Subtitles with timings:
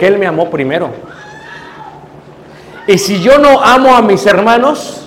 [0.00, 0.90] Él me amó primero.
[2.86, 5.06] Y si yo no amo a mis hermanos,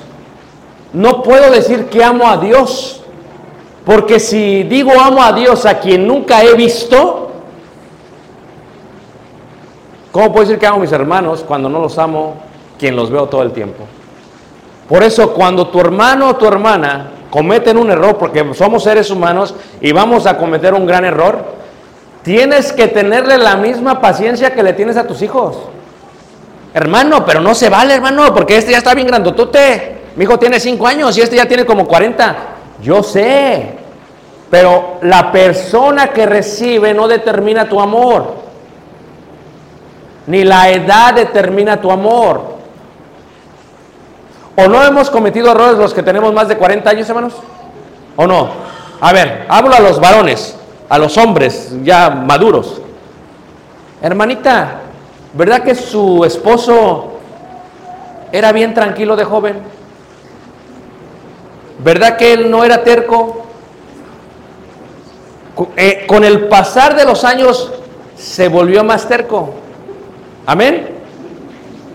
[0.94, 3.02] no puedo decir que amo a Dios.
[3.86, 7.32] Porque si digo amo a Dios a quien nunca he visto,
[10.12, 12.36] ¿cómo puedo decir que amo a mis hermanos cuando no los amo
[12.78, 13.86] quien los veo todo el tiempo?
[14.88, 19.54] Por eso cuando tu hermano o tu hermana cometen un error, porque somos seres humanos
[19.82, 21.49] y vamos a cometer un gran error,
[22.24, 25.58] tienes que tenerle la misma paciencia que le tienes a tus hijos.
[26.74, 29.98] Hermano, pero no se vale, hermano, porque este ya está bien grandotote.
[30.16, 32.36] Mi hijo tiene 5 años y este ya tiene como 40.
[32.82, 33.74] Yo sé,
[34.50, 38.36] pero la persona que recibe no determina tu amor.
[40.28, 42.60] Ni la edad determina tu amor.
[44.56, 47.34] ¿O no hemos cometido errores los que tenemos más de 40 años, hermanos?
[48.16, 48.50] ¿O no?
[49.00, 50.58] A ver, hablo a los varones,
[50.90, 52.82] a los hombres ya maduros.
[54.02, 54.82] Hermanita,
[55.34, 57.14] ¿verdad que su esposo
[58.32, 59.58] era bien tranquilo de joven?
[61.84, 63.46] ¿Verdad que él no era terco?
[65.56, 67.72] Co- eh, con el pasar de los años
[68.18, 69.54] se volvió más terco.
[70.46, 70.90] Amén.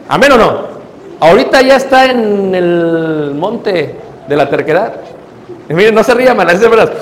[0.09, 0.75] Amén o no.
[1.21, 4.95] Ahorita ya está en el monte de la terquedad.
[5.69, 6.93] Y miren, no se ría, hermano, es de verdad.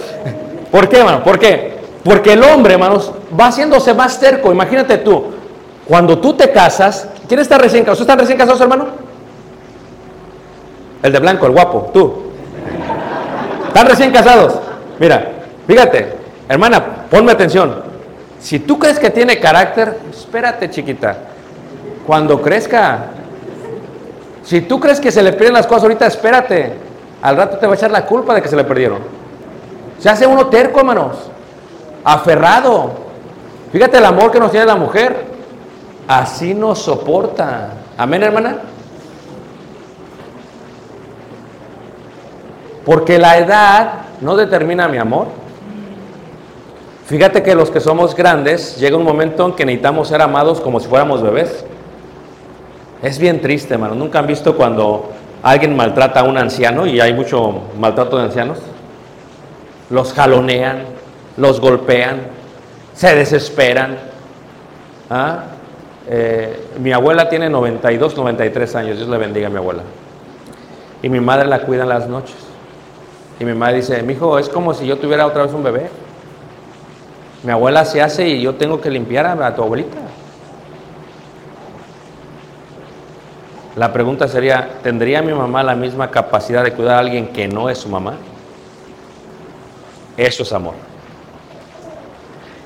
[0.70, 1.22] ¿Por qué, hermano?
[1.24, 1.81] ¿Por qué?
[2.05, 4.51] Porque el hombre, hermanos, va haciéndose más terco.
[4.51, 5.27] Imagínate tú,
[5.87, 8.03] cuando tú te casas, ¿quién está recién casado?
[8.03, 8.87] ¿Ustedes están recién casados, hermano?
[11.03, 12.23] El de blanco, el guapo, tú.
[13.69, 14.55] ¿Están recién casados?
[14.99, 15.33] Mira,
[15.67, 16.13] fíjate,
[16.49, 17.83] hermana, ponme atención.
[18.41, 21.17] Si tú crees que tiene carácter, espérate, chiquita.
[22.07, 23.07] Cuando crezca,
[24.43, 26.73] si tú crees que se le pierden las cosas ahorita, espérate.
[27.23, 28.99] Al rato te va a echar la culpa de que se le perdieron.
[29.99, 31.31] Se hace uno terco, hermanos.
[32.05, 32.91] Aferrado.
[33.72, 35.25] Fíjate el amor que nos tiene la mujer.
[36.09, 37.71] Así nos soporta.
[37.97, 38.59] Amén, hermana.
[42.84, 45.28] Porque la edad no determina mi amor.
[47.07, 50.81] Fíjate que los que somos grandes, llega un momento en que necesitamos ser amados como
[50.81, 51.65] si fuéramos bebés.
[53.03, 53.95] Es bien triste, hermano.
[53.95, 55.10] ¿Nunca han visto cuando
[55.43, 58.59] alguien maltrata a un anciano y hay mucho maltrato de ancianos?
[59.91, 60.84] Los jalonean,
[61.37, 62.21] los golpean,
[62.95, 63.99] se desesperan.
[65.11, 65.45] ¿Ah?
[66.09, 69.83] Eh, mi abuela tiene 92, 93 años, Dios le bendiga a mi abuela.
[71.03, 72.37] Y mi madre la cuida en las noches.
[73.41, 75.89] Y mi madre dice, mi hijo, es como si yo tuviera otra vez un bebé.
[77.43, 79.99] Mi abuela se hace y yo tengo que limpiar a, a tu abuelita.
[83.75, 87.71] La pregunta sería, ¿tendría mi mamá la misma capacidad de cuidar a alguien que no
[87.71, 88.15] es su mamá?
[90.17, 90.91] Eso es amor.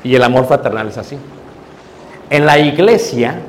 [0.02, 1.19] Y el amor fraternal es así.
[2.31, 3.40] En la iglesia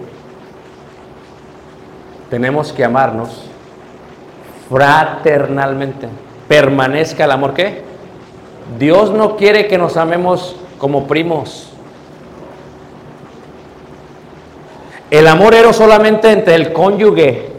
[2.30, 3.44] tenemos que amarnos
[4.70, 6.08] fraternalmente.
[6.48, 7.54] Permanezca el amor.
[7.54, 7.84] ¿Qué?
[8.80, 11.72] Dios no quiere que nos amemos como primos.
[15.10, 17.50] El amor era solamente entre el cónyuge,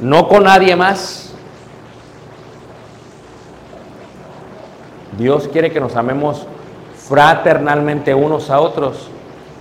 [0.00, 1.32] no con nadie más.
[5.16, 6.46] Dios quiere que nos amemos
[7.08, 9.08] fraternalmente unos a otros.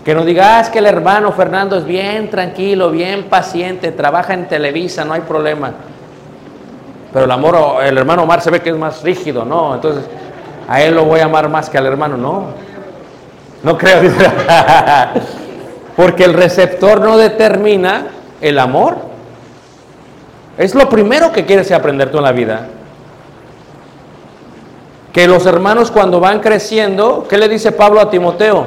[0.06, 4.48] Que nos diga, "Ah, que el hermano Fernando es bien tranquilo, bien paciente, trabaja en
[4.48, 5.74] Televisa, no hay problema.
[7.14, 9.76] Pero el amor, el hermano Omar se ve que es más rígido, ¿no?
[9.76, 10.06] Entonces,
[10.68, 12.46] a él lo voy a amar más que al hermano, no.
[13.64, 14.02] No creo.
[15.96, 18.08] Porque el receptor no determina
[18.40, 18.98] el amor.
[20.58, 22.68] Es lo primero que quieres aprender tú en la vida.
[25.14, 28.66] Que los hermanos cuando van creciendo, ¿qué le dice Pablo a Timoteo?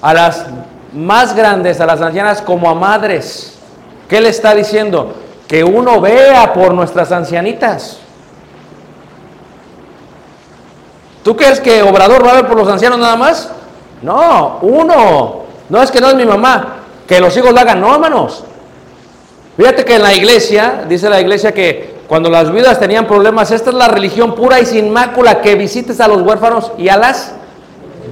[0.00, 0.46] A las
[0.92, 3.58] más grandes, a las ancianas como a madres.
[4.08, 5.14] ¿Qué le está diciendo?
[5.48, 7.98] Que uno vea por nuestras ancianitas.
[11.22, 13.50] ¿Tú crees que Obrador va a ver por los ancianos nada más?
[14.02, 15.42] No, uno.
[15.68, 18.44] No es que no es mi mamá, que los hijos lo hagan, no, hermanos.
[19.56, 23.70] Fíjate que en la iglesia, dice la iglesia que cuando las viudas tenían problemas, esta
[23.70, 27.32] es la religión pura y sin mácula, que visites a los huérfanos y a las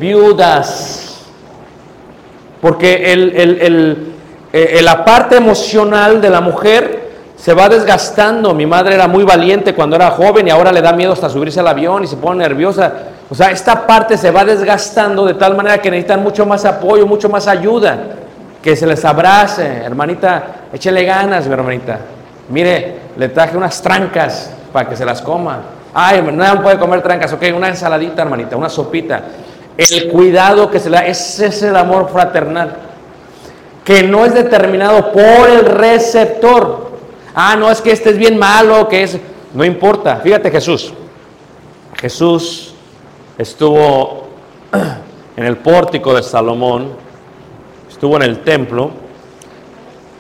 [0.00, 1.18] viudas.
[2.62, 4.12] Porque el, el- el-
[4.54, 8.54] eh, la parte emocional de la mujer se va desgastando.
[8.54, 11.60] Mi madre era muy valiente cuando era joven y ahora le da miedo hasta subirse
[11.60, 12.90] al avión y se pone nerviosa.
[13.28, 17.06] O sea, esta parte se va desgastando de tal manera que necesitan mucho más apoyo,
[17.06, 17.98] mucho más ayuda.
[18.62, 20.42] Que se les abrace, hermanita,
[20.72, 21.98] échele ganas, mi hermanita.
[22.50, 25.62] Mire, le traje unas trancas para que se las coma.
[25.94, 29.22] Ay, no puede comer trancas, ok, una ensaladita, hermanita, una sopita.
[29.76, 32.76] El cuidado que se le da, ese es el amor fraternal.
[33.84, 36.90] Que no es determinado por el receptor.
[37.34, 39.18] Ah, no, es que este es bien malo, que es...
[39.54, 40.92] No importa, fíjate Jesús.
[41.94, 42.74] Jesús
[43.38, 44.28] estuvo
[45.36, 46.88] en el pórtico de Salomón,
[47.88, 48.90] estuvo en el templo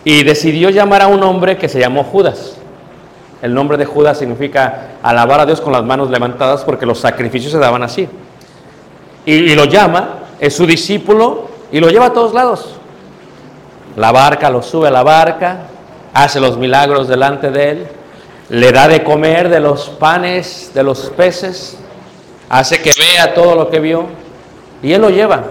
[0.04, 2.56] y decidió llamar a un hombre que se llamó Judas.
[3.42, 7.52] El nombre de Judas significa alabar a Dios con las manos levantadas porque los sacrificios
[7.52, 8.08] se daban así.
[9.24, 12.76] Y, lo llama, es su discípulo y lo lleva a todos lados.
[13.96, 15.64] La barca, lo sube a la barca,
[16.12, 17.86] hace los milagros delante de él,
[18.48, 21.76] le da de comer de los panes, de los peces,
[22.48, 24.06] hace que vea todo lo que vio
[24.82, 25.44] y él lo lleva.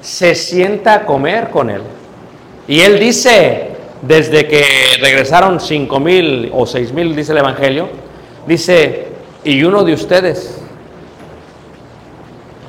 [0.00, 1.82] Se sienta a comer con él.
[2.68, 3.70] Y él dice,
[4.02, 4.64] desde que
[5.00, 7.88] regresaron cinco mil o seis mil, dice el Evangelio,
[8.46, 9.08] dice,
[9.44, 10.60] y uno de ustedes,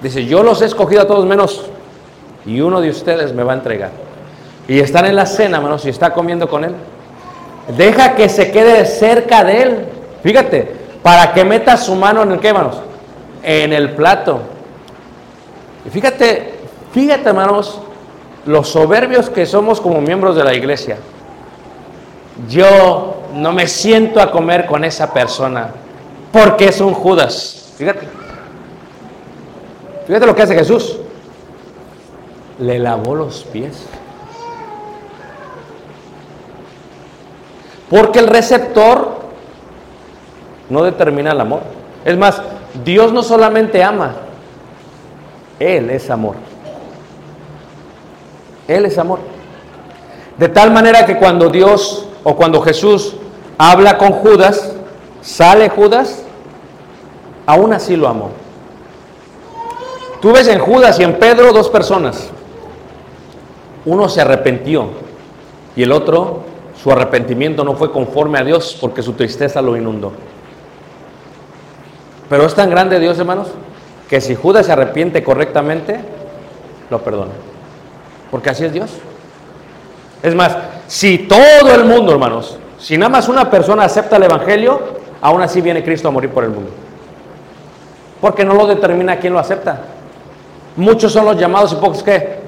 [0.02, 1.70] dice, yo los he escogido a todos menos,
[2.46, 3.92] y uno de ustedes me va a entregar.
[4.68, 6.74] Y están en la cena, hermanos, y está comiendo con él.
[7.78, 9.86] Deja que se quede cerca de él.
[10.24, 12.78] Fíjate, para que meta su mano en el qué, hermanos?
[13.44, 14.40] En el plato.
[15.86, 16.54] Y fíjate,
[16.94, 17.82] fíjate, hermanos,
[18.46, 20.98] los soberbios que somos como miembros de la iglesia.
[22.50, 25.72] Yo no me siento a comer con esa persona
[26.32, 27.74] porque es un Judas.
[27.78, 28.08] Fíjate.
[30.08, 30.98] Fíjate lo que hace Jesús.
[32.60, 33.86] Le lavó los pies.
[37.90, 39.20] Porque el receptor
[40.70, 41.62] no determina el amor.
[42.04, 42.42] Es más,
[42.84, 44.16] Dios no solamente ama,
[45.60, 46.36] Él es amor.
[48.68, 49.20] Él es amor.
[50.38, 53.16] De tal manera que cuando Dios o cuando Jesús
[53.58, 54.74] habla con Judas,
[55.22, 56.24] sale Judas,
[57.46, 58.32] aún así lo amó.
[60.22, 62.30] Tú ves en Judas y en Pedro dos personas.
[63.86, 64.88] Uno se arrepintió
[65.76, 66.44] y el otro,
[66.82, 70.14] su arrepentimiento no fue conforme a Dios porque su tristeza lo inundó.
[72.30, 73.50] Pero es tan grande Dios, hermanos,
[74.10, 76.00] que si Judas se arrepiente correctamente,
[76.90, 77.32] lo perdona.
[78.34, 78.90] Porque así es Dios.
[80.24, 84.82] Es más, si todo el mundo, hermanos, si nada más una persona acepta el Evangelio,
[85.22, 86.72] aún así viene Cristo a morir por el mundo.
[88.20, 89.82] Porque no lo determina quién lo acepta.
[90.78, 92.40] Muchos son los llamados y pocos que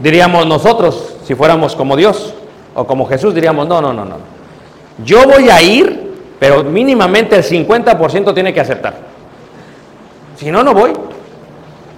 [0.00, 2.34] diríamos nosotros, si fuéramos como Dios
[2.74, 4.16] o como Jesús, diríamos, no, no, no, no.
[5.02, 8.96] Yo voy a ir, pero mínimamente el 50% tiene que aceptar.
[10.36, 10.92] Si no, no voy.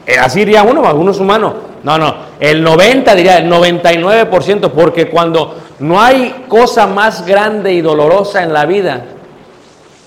[0.07, 1.68] Eh, Así diría uno, uno es humano.
[1.82, 7.80] No, no, el 90 diría, el 99%, porque cuando no hay cosa más grande y
[7.80, 9.04] dolorosa en la vida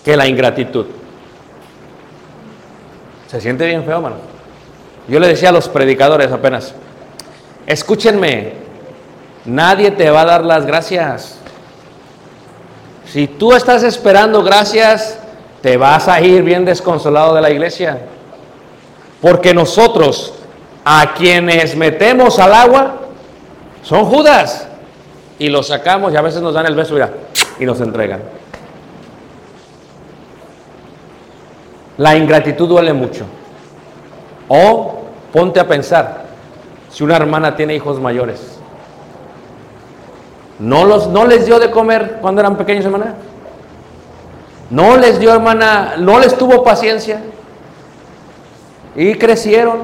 [0.03, 0.85] que la ingratitud.
[3.27, 4.15] Se siente bien feo, hermano.
[5.07, 6.73] Yo le decía a los predicadores apenas,
[7.65, 8.53] escúchenme,
[9.45, 11.37] nadie te va a dar las gracias.
[13.05, 15.17] Si tú estás esperando gracias,
[15.61, 17.99] te vas a ir bien desconsolado de la iglesia.
[19.21, 20.33] Porque nosotros,
[20.83, 22.95] a quienes metemos al agua,
[23.83, 24.67] son Judas.
[25.39, 26.97] Y los sacamos y a veces nos dan el beso
[27.59, 28.21] y nos entregan.
[31.97, 33.25] La ingratitud duele mucho.
[34.47, 36.25] O ponte a pensar,
[36.91, 38.59] si una hermana tiene hijos mayores,
[40.59, 43.15] ¿no, los, ¿no les dio de comer cuando eran pequeños, hermana?
[44.69, 47.21] ¿No les dio, hermana, no les tuvo paciencia?
[48.95, 49.79] Y crecieron,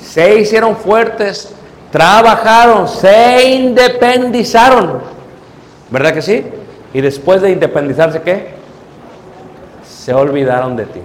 [0.00, 1.54] se hicieron fuertes,
[1.90, 5.00] trabajaron, se independizaron.
[5.90, 6.44] ¿Verdad que sí?
[6.92, 8.54] Y después de independizarse, ¿qué?
[9.86, 11.00] Se olvidaron de ti.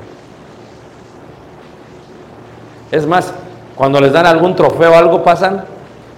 [2.92, 3.34] Es más,
[3.76, 5.64] cuando les dan algún trofeo algo pasan,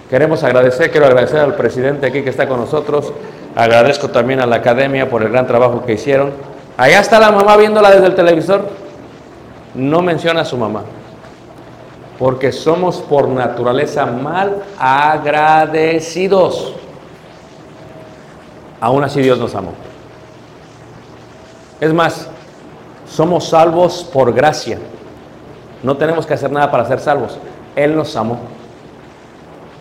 [0.09, 3.13] queremos agradecer, quiero agradecer al presidente aquí que está con nosotros,
[3.55, 6.31] agradezco también a la academia por el gran trabajo que hicieron.
[6.77, 8.69] Allá está la mamá viéndola desde el televisor,
[9.75, 10.83] no menciona a su mamá,
[12.21, 16.71] porque somos por naturaleza mal agradecidos.
[18.79, 19.71] Aún así Dios nos amó.
[21.79, 22.29] Es más,
[23.07, 24.77] somos salvos por gracia.
[25.81, 27.39] No tenemos que hacer nada para ser salvos.
[27.75, 28.37] Él nos amó.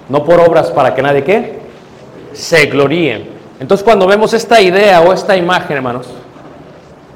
[0.09, 1.61] No por obras para que nadie qué
[2.33, 3.33] se gloríe.
[3.61, 6.07] Entonces cuando vemos esta idea o esta imagen, hermanos,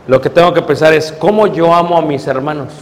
[0.07, 2.75] lo que tengo que pensar es cómo yo amo a mis hermanos.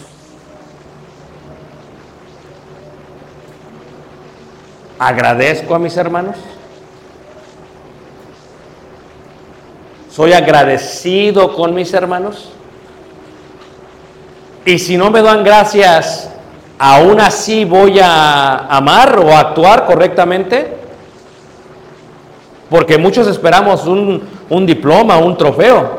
[5.03, 6.37] ¿Agradezco a mis hermanos?
[10.09, 12.53] ¿Soy agradecido con mis hermanos?
[14.65, 16.31] Y si no me dan gracias,
[16.79, 20.77] aún así voy a amar o actuar correctamente.
[22.71, 25.99] Porque muchos esperamos un, un, diploma, un trofeo.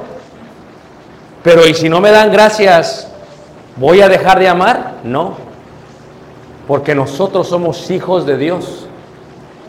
[1.44, 3.10] Pero ¿y si no me dan gracias,
[3.76, 4.94] voy a dejar de amar?
[5.04, 5.36] No.
[6.70, 8.83] Porque nosotros somos hijos de Dios.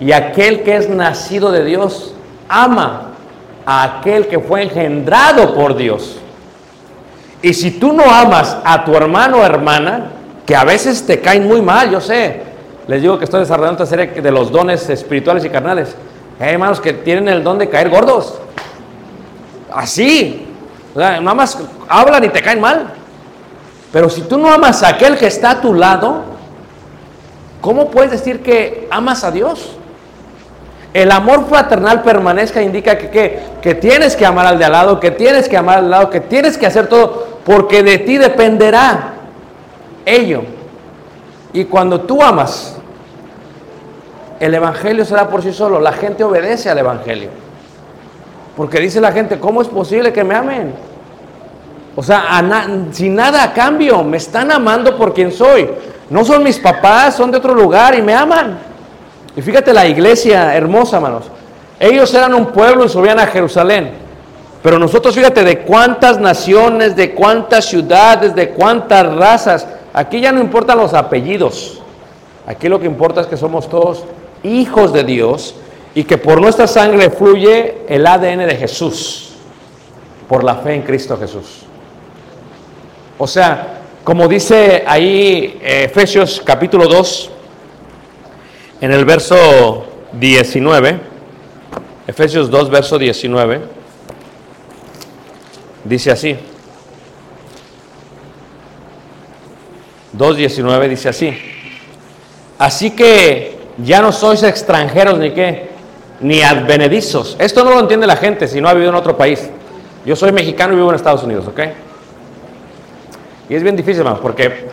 [0.01, 2.15] Y aquel que es nacido de Dios
[2.49, 3.13] ama
[3.65, 6.19] a aquel que fue engendrado por Dios.
[7.43, 10.11] Y si tú no amas a tu hermano o hermana,
[10.47, 12.43] que a veces te caen muy mal, yo sé,
[12.87, 15.95] les digo que estoy desarrollando esta serie de los dones espirituales y carnales.
[16.39, 18.35] Hay hermanos que tienen el don de caer gordos.
[19.73, 20.47] Así.
[20.95, 21.59] O sea, nada más
[21.89, 22.93] hablan y te caen mal.
[23.93, 26.23] Pero si tú no amas a aquel que está a tu lado,
[27.61, 29.74] ¿cómo puedes decir que amas a Dios?
[30.95, 35.11] El amor fraternal permanezca indica que, que, tienes que amar al de al lado, que
[35.11, 39.15] tienes que amar al lado, que tienes que hacer todo, porque de ti dependerá
[40.07, 40.43] ello.
[41.53, 42.77] Y cuando tú amas,
[44.39, 45.81] el Evangelio será por sí solo.
[45.81, 47.31] La gente obedece al Evangelio.
[48.57, 50.75] Porque dice la gente, ¿cómo es posible que me amen?
[51.97, 52.25] O sea,
[52.93, 55.69] sin nada a cambio, me están amando por quien soy.
[56.09, 58.74] No son mis papás, son de otro lugar y me aman.
[59.37, 61.25] Y fíjate la iglesia hermosa, hermanos.
[61.81, 63.91] Ellos eran un pueblo y subían a Jerusalén.
[64.62, 69.67] Pero nosotros, fíjate, de cuántas naciones, de cuántas ciudades, de cuántas razas.
[69.93, 71.83] Aquí ya no importan los apellidos.
[72.47, 74.05] Aquí lo que importa es que somos todos
[74.43, 75.55] hijos de Dios
[75.95, 79.35] y que por nuestra sangre fluye el ADN de Jesús.
[80.29, 81.62] Por la fe en Cristo Jesús.
[83.19, 87.31] O sea, como dice ahí Efesios capítulo 2,
[88.85, 91.00] en el verso 19,
[92.07, 93.61] Efesios 2, verso 19,
[95.85, 96.37] dice así.
[100.19, 101.35] 2.19 dice así.
[102.59, 105.71] Así que ya no sois extranjeros ni qué,
[106.21, 107.37] ni advenedizos.
[107.38, 109.49] Esto no lo entiende la gente si no ha vivido en otro país.
[110.05, 111.61] Yo soy mexicano y vivo en Estados Unidos, ¿ok?
[113.49, 114.69] Y es bien difícil, hermano, porque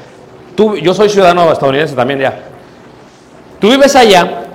[0.53, 2.50] tú, yo soy ciudadano estadounidense también ya.
[3.62, 4.46] Tú vives allá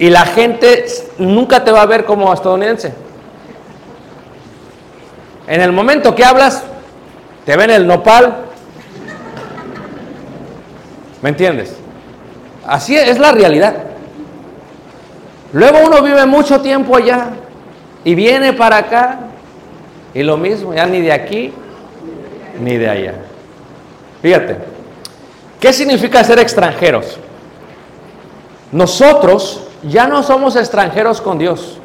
[0.00, 0.84] y la gente
[1.16, 2.92] nunca te va a ver como estadounidense.
[5.46, 6.64] En el momento que hablas,
[7.46, 8.46] te ven el nopal.
[11.22, 11.76] ¿Me entiendes?
[12.66, 13.76] Así es la realidad.
[15.52, 17.28] Luego uno vive mucho tiempo allá
[18.02, 19.20] y viene para acá
[20.12, 21.52] y lo mismo, ya ni de aquí
[22.58, 23.14] ni de allá.
[24.20, 24.56] Fíjate,
[25.60, 27.20] ¿qué significa ser extranjeros?
[28.74, 31.78] Nosotros ya no somos extranjeros con Dios,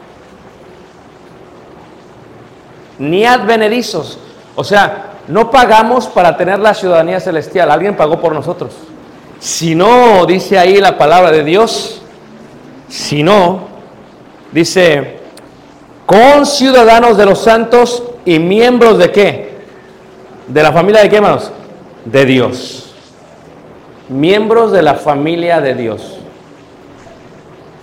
[2.98, 4.17] ni advenedizos.
[4.55, 8.74] O sea, no pagamos para tener la ciudadanía celestial, alguien pagó por nosotros.
[9.39, 12.01] Si no, dice ahí la palabra de Dios,
[12.88, 13.67] si no,
[14.51, 15.19] dice,
[16.08, 19.60] con ciudadanos de los santos y miembros de qué?
[20.48, 21.51] De la familia de qué, hermanos?
[22.03, 22.96] De Dios.
[24.10, 26.19] Miembros de la familia de Dios.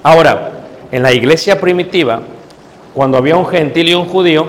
[0.06, 0.52] Ahora,
[0.92, 2.20] en la iglesia primitiva,
[2.94, 4.46] cuando había un gentil y un judío,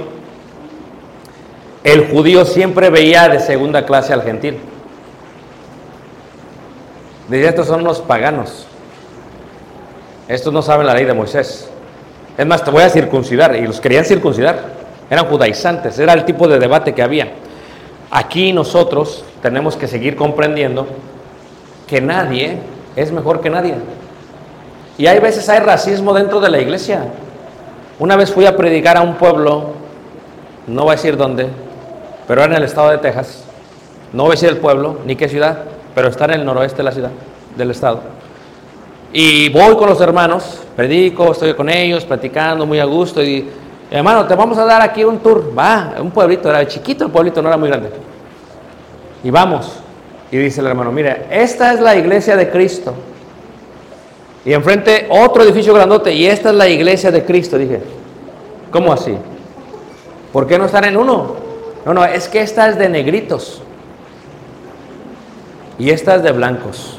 [1.83, 4.59] el judío siempre veía de segunda clase al gentil.
[7.27, 8.67] Decía, estos son los paganos.
[10.27, 11.67] Estos no saben la ley de Moisés.
[12.37, 13.55] Es más, te voy a circuncidar.
[13.55, 14.59] Y los querían circuncidar.
[15.09, 15.97] Eran judaizantes.
[15.97, 17.31] Era el tipo de debate que había.
[18.11, 20.85] Aquí nosotros tenemos que seguir comprendiendo
[21.87, 22.59] que nadie
[22.95, 23.73] es mejor que nadie.
[24.97, 27.05] Y hay veces hay racismo dentro de la iglesia.
[27.99, 29.71] Una vez fui a predicar a un pueblo,
[30.67, 31.47] no voy a decir dónde,
[32.27, 33.43] pero era en el estado de Texas.
[34.13, 35.59] No voy a decir el pueblo, ni qué ciudad,
[35.93, 37.11] pero está en el noroeste de la ciudad,
[37.55, 38.01] del estado.
[39.13, 43.23] Y voy con los hermanos, predico, estoy con ellos, platicando muy a gusto.
[43.23, 43.49] Y,
[43.89, 45.57] hermano, te vamos a dar aquí un tour.
[45.57, 47.89] Va, un pueblito, era chiquito el pueblito, no era muy grande.
[49.23, 49.79] Y vamos.
[50.29, 52.93] Y dice el hermano, mire, esta es la iglesia de Cristo.
[54.47, 57.57] Y enfrente otro edificio grandote, y esta es la iglesia de Cristo.
[57.57, 57.81] Dije,
[58.71, 59.13] ¿cómo así?
[60.31, 61.35] ¿Por qué no están en uno?
[61.85, 63.61] No, no, es que esta es de negritos.
[65.77, 66.97] Y esta es de blancos.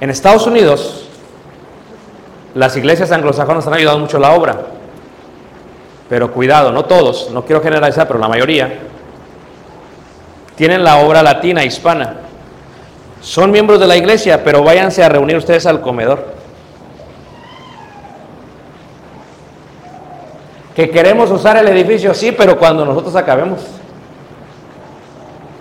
[0.00, 1.08] En Estados Unidos,
[2.56, 4.60] las iglesias anglosajonas han ayudado mucho la obra.
[6.08, 8.80] Pero cuidado, no todos, no quiero generalizar, pero la mayoría
[10.56, 12.22] tienen la obra latina, hispana.
[13.22, 16.26] Son miembros de la iglesia, pero váyanse a reunir ustedes al comedor.
[20.74, 23.60] Que queremos usar el edificio, sí, pero cuando nosotros acabemos.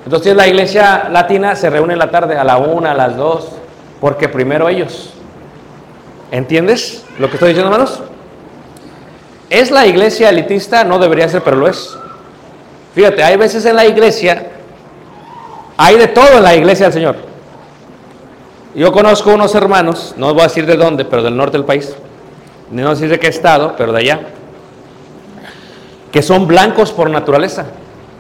[0.06, 3.50] Entonces la iglesia latina se reúne en la tarde, a la una, a las dos,
[4.00, 5.14] porque primero ellos.
[6.32, 8.02] ¿Entiendes lo que estoy diciendo, hermanos?
[9.52, 10.84] ¿Es la iglesia elitista?
[10.84, 11.96] No debería ser, pero lo es.
[12.96, 14.48] Fíjate, hay veces en la iglesia,
[15.78, 17.31] hay de todo en la iglesia del Señor.
[18.74, 21.94] Yo conozco unos hermanos, no voy a decir de dónde, pero del norte del país,
[22.70, 24.22] no voy a decir de qué estado, pero de allá,
[26.10, 27.66] que son blancos por naturaleza,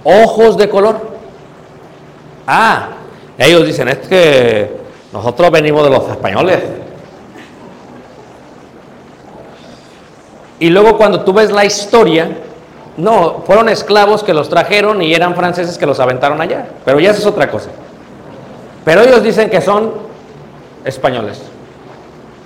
[0.03, 1.09] ojos de color.
[2.45, 2.89] Ah,
[3.37, 4.75] ellos dicen, es que
[5.13, 6.59] nosotros venimos de los españoles.
[10.59, 12.29] Y luego cuando tú ves la historia,
[12.97, 16.67] no, fueron esclavos que los trajeron y eran franceses que los aventaron allá.
[16.83, 17.69] Pero ya eso es otra cosa.
[18.83, 20.10] Pero ellos dicen que son
[20.85, 21.41] españoles.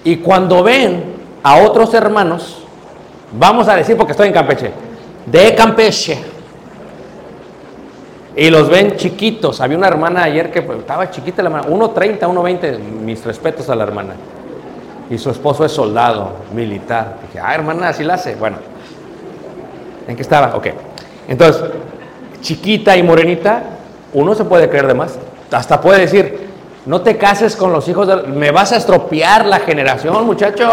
[0.03, 2.63] Y cuando ven a otros hermanos,
[3.31, 4.71] vamos a decir porque estoy en Campeche,
[5.25, 6.19] de Campeche,
[8.35, 9.61] y los ven chiquitos.
[9.61, 13.75] Había una hermana ayer que pues, estaba chiquita, la hermana, 1.30, 1.20, mis respetos a
[13.75, 14.15] la hermana.
[15.09, 17.17] Y su esposo es soldado, militar.
[17.21, 18.35] Dije, ah, hermana, así la hace.
[18.35, 18.57] Bueno,
[20.07, 20.55] ¿en qué estaba?
[20.55, 20.67] Ok.
[21.27, 21.63] Entonces,
[22.41, 23.63] chiquita y morenita,
[24.13, 25.17] uno se puede creer de más.
[25.51, 26.44] Hasta puede decir,
[26.85, 28.15] no te cases con los hijos de...
[28.27, 30.69] Me vas a estropear la generación, muchacho.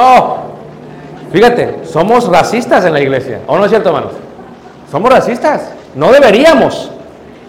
[1.32, 3.40] Fíjate, somos racistas en la iglesia.
[3.46, 4.12] ¿O no es cierto, hermanos?
[4.90, 5.72] Somos racistas.
[5.94, 6.90] No deberíamos,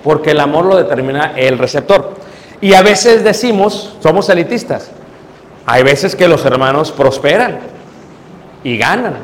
[0.04, 2.14] porque el amor lo determina el receptor.
[2.62, 4.90] Y a veces decimos, somos elitistas.
[5.66, 7.60] Hay veces que los hermanos prosperan
[8.64, 9.16] y ganan.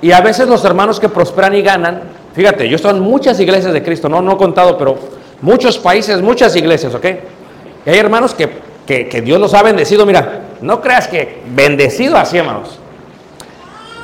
[0.00, 2.02] Y a veces los hermanos que prosperan y ganan,
[2.34, 4.96] fíjate, yo estoy en muchas iglesias de Cristo, no, no he contado, pero
[5.40, 7.04] muchos países, muchas iglesias, ¿ok?
[7.86, 8.48] Hay hermanos que,
[8.86, 12.78] que, que Dios los ha bendecido, mira, no creas que bendecido así, hermanos.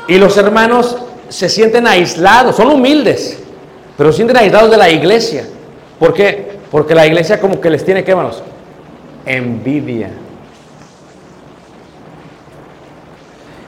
[0.09, 0.97] Y los hermanos
[1.29, 3.39] se sienten aislados, son humildes,
[3.97, 5.47] pero se sienten aislados de la iglesia.
[5.99, 6.59] ¿Por qué?
[6.71, 8.43] Porque la iglesia como que les tiene, ¿qué, hermanos?
[9.25, 10.11] Envidia.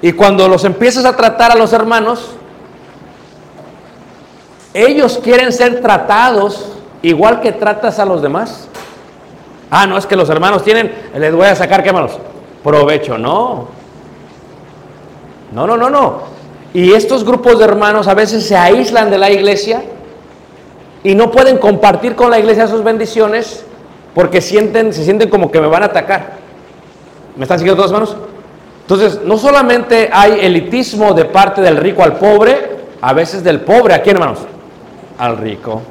[0.01, 2.33] Y cuando los empiezas a tratar a los hermanos,
[4.75, 6.67] ellos quieren ser tratados
[7.03, 8.69] igual que tratas a los demás.
[9.71, 12.19] Ah, no, es que los hermanos tienen, les voy a sacar, ¿qué hermanos?
[12.63, 13.69] Provecho, no.
[15.53, 16.23] No, no, no, no.
[16.75, 19.83] Y estos grupos de hermanos a veces se aíslan de la iglesia
[21.05, 23.65] y no pueden compartir con la iglesia sus bendiciones
[24.15, 26.35] porque sienten, se sienten como que me van a atacar.
[27.37, 28.17] ¿Me están siguiendo todos hermanos?
[28.83, 33.95] Entonces, no solamente hay elitismo de parte del rico al pobre, a veces del pobre,
[33.95, 34.41] ¿a quién hermanos?
[35.19, 35.83] Al rico.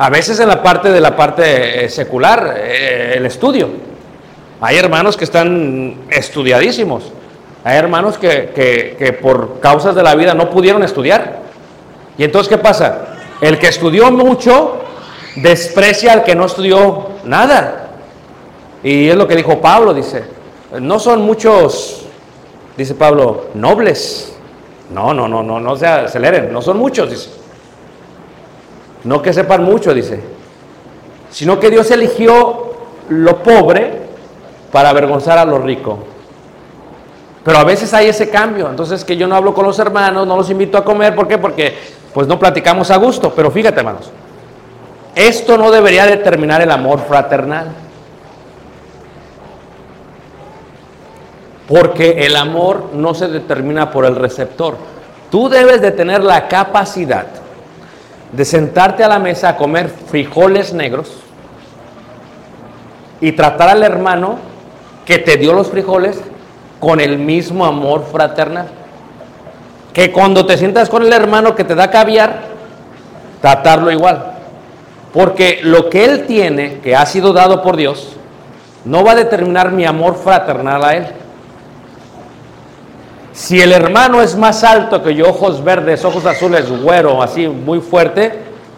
[0.00, 3.68] A veces en la parte de la parte eh, secular, eh, el estudio.
[4.62, 7.12] Hay hermanos que están estudiadísimos.
[7.64, 8.50] Hay hermanos que,
[8.98, 11.40] que, por causas de la vida no pudieron estudiar.
[12.16, 13.08] Y entonces, ¿qué pasa?
[13.42, 14.80] El que estudió mucho
[15.36, 17.90] desprecia al que no estudió nada.
[18.82, 20.24] Y es lo que dijo Pablo, dice,
[20.80, 22.06] no son muchos,
[22.74, 24.34] dice Pablo, nobles.
[24.94, 27.39] No, no, no, no, no se aceleren, no son muchos, dice.
[29.04, 30.20] No que sepan mucho, dice,
[31.30, 32.74] sino que Dios eligió
[33.08, 34.00] lo pobre
[34.70, 35.98] para avergonzar a lo rico.
[37.42, 40.36] Pero a veces hay ese cambio, entonces que yo no hablo con los hermanos, no
[40.36, 41.38] los invito a comer, ¿por qué?
[41.38, 41.74] Porque
[42.12, 44.10] pues no platicamos a gusto, pero fíjate hermanos,
[45.14, 47.68] esto no debería determinar el amor fraternal.
[51.66, 54.76] Porque el amor no se determina por el receptor.
[55.30, 57.26] Tú debes de tener la capacidad
[58.32, 61.16] de sentarte a la mesa a comer frijoles negros
[63.20, 64.38] y tratar al hermano
[65.04, 66.20] que te dio los frijoles
[66.78, 68.68] con el mismo amor fraternal.
[69.92, 72.42] Que cuando te sientas con el hermano que te da caviar,
[73.40, 74.34] tratarlo igual.
[75.12, 78.16] Porque lo que él tiene, que ha sido dado por Dios,
[78.84, 81.06] no va a determinar mi amor fraternal a él.
[83.32, 87.80] Si el hermano es más alto que yo, ojos verdes, ojos azules, güero, así muy
[87.80, 88.32] fuerte,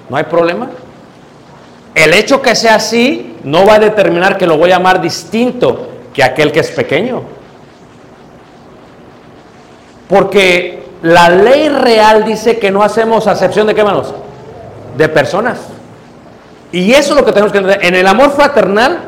[0.08, 0.68] no hay problema.
[1.94, 5.88] El hecho que sea así no va a determinar que lo voy a amar distinto
[6.12, 7.22] que aquel que es pequeño.
[10.08, 14.14] Porque la ley real dice que no hacemos acepción de qué manos?
[14.96, 15.58] De personas.
[16.70, 17.84] Y eso es lo que tenemos que entender.
[17.84, 18.98] En el amor fraternal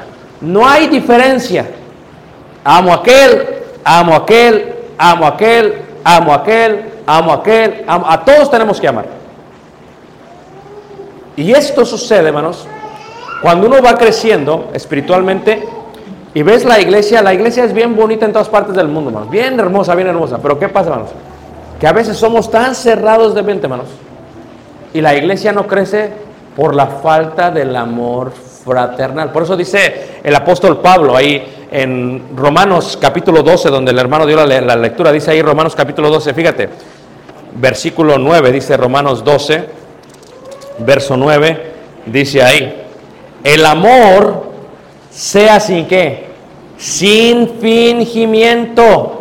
[0.40, 1.66] no hay diferencia.
[2.64, 3.46] Amo a aquel,
[3.84, 8.80] amo a aquel, amo aquel, amo a aquel, amo a aquel, amo- a todos tenemos
[8.80, 9.06] que amar.
[11.36, 12.66] Y esto sucede, hermanos,
[13.42, 15.66] cuando uno va creciendo espiritualmente
[16.32, 19.30] y ves la iglesia, la iglesia es bien bonita en todas partes del mundo, hermanos,
[19.30, 20.38] bien hermosa, bien hermosa.
[20.38, 21.10] Pero ¿qué pasa, hermanos?
[21.80, 23.86] Que a veces somos tan cerrados de mente, hermanos,
[24.92, 26.12] y la iglesia no crece
[26.56, 28.32] por la falta del amor
[28.64, 29.30] fraternal.
[29.32, 34.36] Por eso dice el apóstol Pablo ahí en Romanos capítulo 12, donde el hermano dio
[34.36, 36.68] la, le- la lectura, dice ahí Romanos capítulo 12, fíjate,
[37.56, 39.64] versículo 9, dice Romanos 12,
[40.78, 41.72] verso 9,
[42.06, 42.82] dice ahí,
[43.42, 44.44] el amor
[45.10, 46.26] sea sin qué,
[46.78, 49.20] sin fingimiento.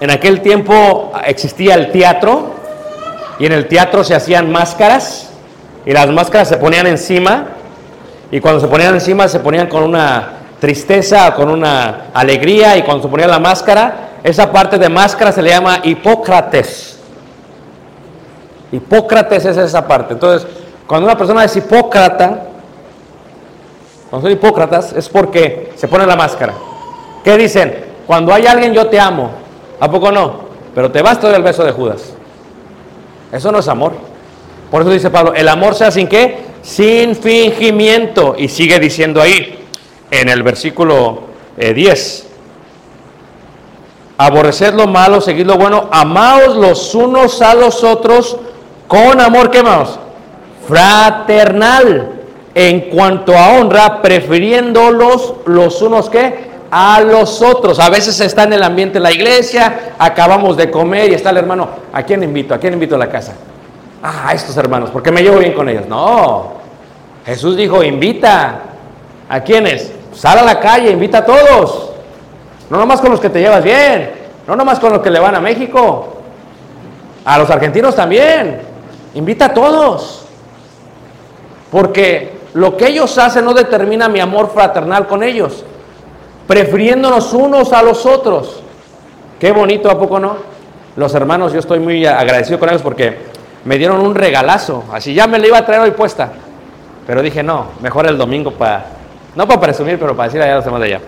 [0.00, 2.54] En aquel tiempo existía el teatro
[3.38, 5.31] y en el teatro se hacían máscaras
[5.84, 7.46] y las máscaras se ponían encima
[8.30, 13.02] y cuando se ponían encima se ponían con una tristeza, con una alegría y cuando
[13.02, 17.00] se ponía la máscara, esa parte de máscara se le llama Hipócrates.
[18.70, 20.14] Hipócrates es esa parte.
[20.14, 20.48] Entonces,
[20.86, 22.44] cuando una persona es hipócrata,
[24.08, 26.54] cuando son hipócratas es porque se pone la máscara.
[27.24, 27.84] ¿Qué dicen?
[28.06, 29.30] Cuando hay alguien yo te amo.
[29.80, 30.42] ¿A poco no?
[30.74, 32.14] Pero te vas todo el beso de Judas.
[33.32, 34.11] Eso no es amor.
[34.72, 36.38] Por eso dice Pablo, el amor sea sin qué?
[36.62, 38.34] Sin fingimiento.
[38.38, 39.58] Y sigue diciendo ahí,
[40.10, 41.24] en el versículo
[41.58, 42.26] eh, 10.
[44.16, 48.38] Aborreced lo malo, seguid lo bueno, amaos los unos a los otros
[48.88, 49.98] con amor, ¿qué más?
[50.66, 52.20] Fraternal.
[52.54, 57.78] En cuanto a honra, prefiriéndolos los unos que a los otros.
[57.78, 61.36] A veces está en el ambiente de la iglesia, acabamos de comer y está el
[61.36, 62.54] hermano, ¿a quién invito?
[62.54, 63.34] ¿A quién invito a la casa?
[64.02, 65.86] Ah, estos hermanos, porque me llevo bien con ellos.
[65.86, 66.54] No,
[67.24, 68.60] Jesús dijo, invita.
[69.28, 69.92] ¿A quiénes?
[70.12, 71.92] Sal a la calle, invita a todos.
[72.68, 74.10] No nomás con los que te llevas bien,
[74.46, 76.16] no nomás con los que le van a México.
[77.24, 78.60] A los argentinos también.
[79.14, 80.26] Invita a todos.
[81.70, 85.64] Porque lo que ellos hacen no determina mi amor fraternal con ellos.
[86.46, 88.62] Prefiriéndonos unos a los otros.
[89.38, 90.36] Qué bonito, ¿a poco no?
[90.96, 93.31] Los hermanos, yo estoy muy agradecido con ellos porque
[93.64, 94.84] me dieron un regalazo.
[94.92, 96.32] Así ya me lo iba a traer hoy puesta.
[97.06, 98.84] Pero dije, no, mejor el domingo para,
[99.34, 101.00] no para presumir, pero para decir allá los demás de allá.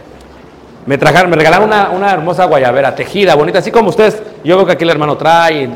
[0.86, 4.66] Me trajeron, me regalaron una, una hermosa guayabera, tejida, bonita, así como ustedes, yo veo
[4.66, 5.70] que aquí el hermano trae,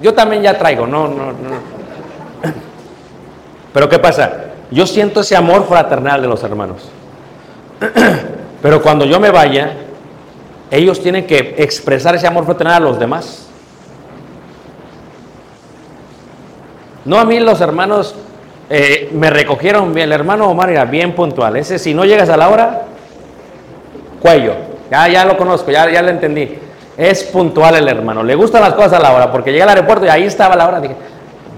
[0.00, 1.74] yo también ya traigo, no, no, no.
[3.72, 4.44] Pero ¿qué pasa?
[4.70, 6.88] Yo siento ese amor fraternal de los hermanos.
[8.62, 9.72] Pero cuando yo me vaya,
[10.70, 13.43] ellos tienen que expresar ese amor fraternal a los demás.
[17.04, 18.14] No a mí los hermanos
[18.70, 21.56] eh, me recogieron bien, el hermano Omar era bien puntual.
[21.56, 22.82] Ese si no llegas a la hora,
[24.20, 24.54] cuello.
[24.90, 26.58] Ya, ya lo conozco, ya, ya lo entendí.
[26.96, 28.22] Es puntual el hermano.
[28.22, 30.66] Le gustan las cosas a la hora, porque llegué al aeropuerto y ahí estaba la
[30.66, 30.80] hora.
[30.80, 30.96] Dije,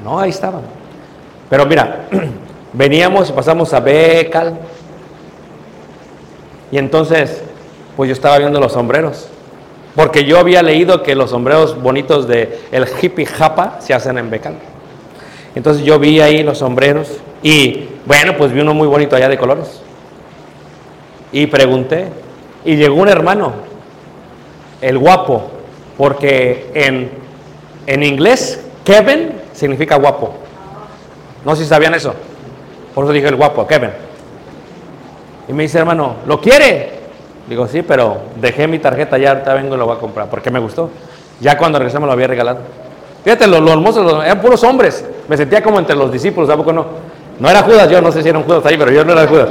[0.02, 0.61] no, ahí estaba.
[1.48, 2.06] Pero mira,
[2.72, 4.59] veníamos y pasamos a Becal.
[6.72, 7.42] Y entonces,
[7.96, 9.28] pues yo estaba viendo los sombreros.
[9.94, 14.28] Porque yo había leído que los sombreros bonitos de el hippie japa se hacen en
[14.28, 14.54] Becal.
[15.57, 17.09] Entonces yo vi ahí los sombreros
[17.42, 19.81] y bueno, pues vi uno muy bonito allá de colores.
[21.33, 22.09] Y pregunté,
[22.64, 23.55] y llegó un hermano,
[24.83, 25.51] el guapo,
[25.97, 27.11] porque en,
[27.87, 30.35] en inglés Kevin significa guapo.
[31.45, 32.14] No sé si sabían eso.
[32.95, 33.90] Por eso dije el guapo, Kevin.
[35.49, 36.90] Y me dice, hermano, ¿lo quiere?
[37.49, 40.51] Digo, sí, pero dejé mi tarjeta ya, ahorita vengo y lo voy a comprar, porque
[40.51, 40.90] me gustó.
[41.40, 42.61] Ya cuando regresé me lo había regalado.
[43.27, 45.05] Fíjate, los hermosos los- eran puros hombres.
[45.27, 46.87] Me sentía como entre los discípulos, ¿a poco no?
[47.41, 49.27] No era Judas, yo no sé si era un Judas ahí, pero yo no era
[49.27, 49.49] Judas.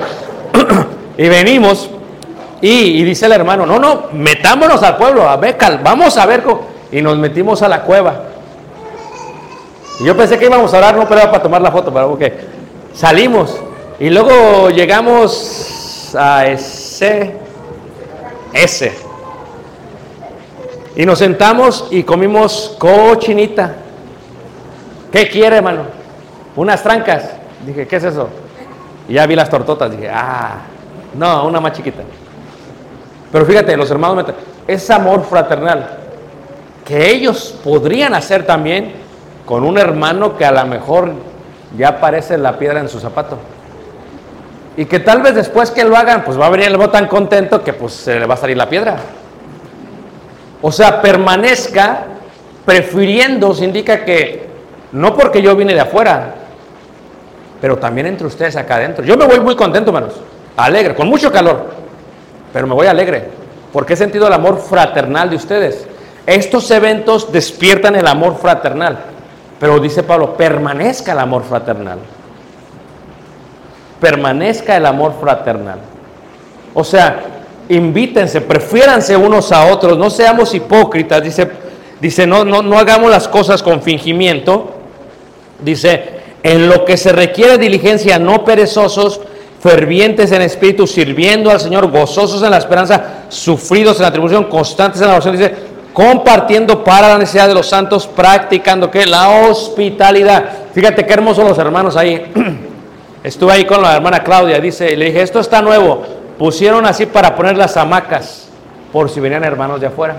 [1.17, 1.89] y venimos,
[2.61, 6.41] y, dice el hermano, no, no, metámonos al pueblo, a ver, cal- vamos a ver.
[6.89, 8.15] Y nos metimos a la cueva.
[9.99, 12.11] Y yo pensé que íbamos a orar, no, pero era para tomar la foto, pero
[12.13, 12.21] ok.
[12.93, 13.57] Salimos,
[13.99, 17.35] y luego llegamos a ese,
[18.53, 19.04] ese.
[20.95, 23.75] Y nos sentamos y comimos cochinita.
[25.11, 25.83] ¿Qué quiere, hermano?
[26.55, 27.31] Unas trancas.
[27.65, 28.29] Dije, ¿qué es eso?
[29.09, 29.91] Y ya vi las tortotas.
[29.91, 30.61] Dije, ah,
[31.15, 32.03] no, una más chiquita.
[33.31, 34.25] Pero fíjate, los hermanos,
[34.67, 35.97] es amor fraternal.
[36.85, 38.93] Que ellos podrían hacer también
[39.45, 41.11] con un hermano que a lo mejor
[41.77, 43.37] ya parece la piedra en su zapato.
[44.77, 47.63] Y que tal vez después que lo hagan, pues va a venir el tan contento
[47.63, 48.97] que pues se le va a salir la piedra.
[50.67, 52.05] O sea, permanezca
[52.65, 54.47] prefiriendo, se indica que
[54.93, 56.33] no porque yo vine de afuera,
[57.61, 59.05] pero también entre ustedes acá adentro.
[59.05, 60.15] Yo me voy muy contento, hermanos,
[60.57, 61.67] alegre, con mucho calor,
[62.51, 63.29] pero me voy alegre,
[63.71, 65.85] porque he sentido el amor fraternal de ustedes.
[66.25, 68.97] Estos eventos despiertan el amor fraternal,
[69.59, 71.99] pero dice Pablo, permanezca el amor fraternal.
[73.99, 75.77] Permanezca el amor fraternal.
[76.73, 77.34] O sea,
[77.69, 81.49] invítense, prefiéranse unos a otros, no seamos hipócritas, dice,
[81.99, 84.71] dice no, no, no hagamos las cosas con fingimiento,
[85.63, 89.19] dice, en lo que se requiere diligencia, no perezosos,
[89.59, 95.01] fervientes en espíritu, sirviendo al Señor, gozosos en la esperanza, sufridos en la tribulación, constantes
[95.01, 95.55] en la oración, dice,
[95.91, 100.49] compartiendo para la necesidad de los santos, practicando que la hospitalidad.
[100.73, 102.31] Fíjate qué hermosos los hermanos ahí.
[103.23, 106.03] Estuve ahí con la hermana Claudia, dice, y le dije, esto está nuevo.
[106.37, 108.49] Pusieron así para poner las hamacas,
[108.91, 110.17] por si venían hermanos de afuera.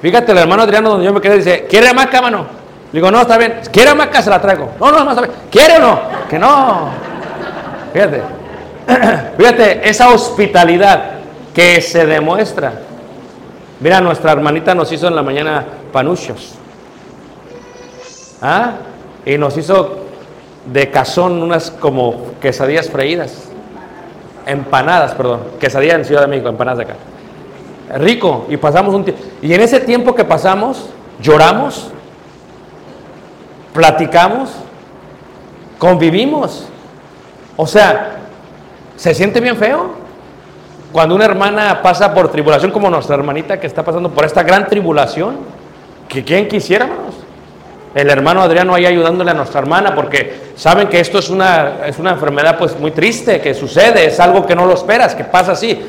[0.00, 2.46] Fíjate, el hermano Adriano, donde yo me quedé, dice, ¿quiere hamaca, mano?
[2.92, 3.60] Le digo, no, está bien.
[3.72, 4.22] ¿Quiere hamaca?
[4.22, 4.70] Se la traigo.
[4.80, 5.34] No, no, no, está bien.
[5.50, 6.00] ¿Quiere o no?
[6.28, 6.90] Que no.
[7.92, 8.22] Fíjate.
[9.36, 11.18] Fíjate, esa hospitalidad
[11.52, 12.72] que se demuestra.
[13.80, 16.54] Mira, nuestra hermanita nos hizo en la mañana panuchos.
[18.40, 18.72] ¿Ah?
[19.26, 20.06] Y nos hizo
[20.64, 23.48] de cazón unas como quesadillas freídas.
[24.46, 25.40] Empanadas, perdón.
[25.60, 26.94] Quesadillas en Ciudad de México, empanadas de acá.
[27.98, 28.46] Rico.
[28.48, 29.22] Y pasamos un tiempo.
[29.42, 31.90] Y en ese tiempo que pasamos, lloramos,
[33.72, 34.50] platicamos,
[35.78, 36.66] convivimos.
[37.56, 38.16] O sea,
[38.96, 39.92] se siente bien feo
[40.92, 44.66] cuando una hermana pasa por tribulación como nuestra hermanita que está pasando por esta gran
[44.66, 45.36] tribulación.
[46.08, 46.88] Que quien quisiera.
[47.94, 51.98] El hermano Adriano ahí ayudándole a nuestra hermana porque saben que esto es una, es
[51.98, 55.52] una enfermedad pues muy triste que sucede, es algo que no lo esperas, que pasa
[55.52, 55.80] así.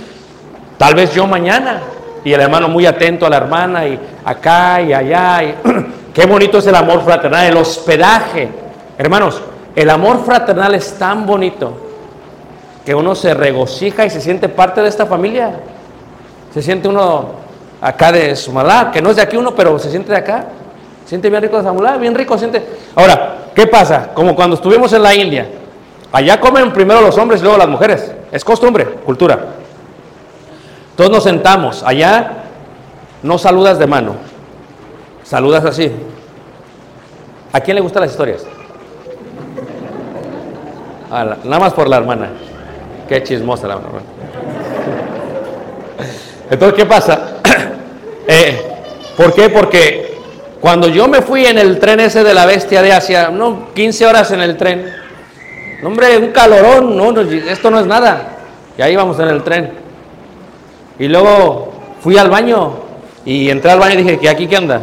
[0.77, 1.81] Tal vez yo mañana.
[2.23, 5.43] Y el hermano muy atento a la hermana y acá y allá.
[5.43, 5.55] Y
[6.13, 8.49] qué bonito es el amor fraternal, el hospedaje.
[8.97, 9.41] Hermanos,
[9.75, 11.73] el amor fraternal es tan bonito
[12.85, 15.59] que uno se regocija y se siente parte de esta familia.
[16.53, 17.29] Se siente uno
[17.81, 20.45] acá de Sumalá, que no es de aquí uno, pero se siente de acá.
[21.09, 22.63] Siente bien rico de Sumalá, bien rico, siente.
[22.93, 24.09] Ahora, ¿qué pasa?
[24.13, 25.49] Como cuando estuvimos en la India.
[26.11, 28.11] Allá comen primero los hombres y luego las mujeres.
[28.31, 29.39] Es costumbre, cultura.
[30.95, 31.81] Todos nos sentamos.
[31.81, 32.43] Allá
[33.23, 34.17] no saludas de mano.
[35.23, 35.91] Saludas así.
[37.53, 38.45] ¿A quién le gustan las historias?
[41.09, 42.29] Nada más por la hermana.
[43.07, 44.03] Qué chismosa la hermana.
[46.51, 47.19] Entonces, ¿qué pasa?
[48.31, 48.61] Eh,
[49.17, 49.49] ¿Por qué?
[49.49, 50.08] Porque
[50.61, 54.05] cuando yo me fui en el tren ese de la bestia de Asia, no, 15
[54.05, 54.93] horas en el tren.
[55.83, 58.39] Hombre, un calorón, no, esto no es nada.
[58.77, 59.71] Y ahí vamos en el tren.
[60.97, 62.73] Y luego fui al baño
[63.23, 64.81] y entré al baño y dije, ¿que aquí qué anda?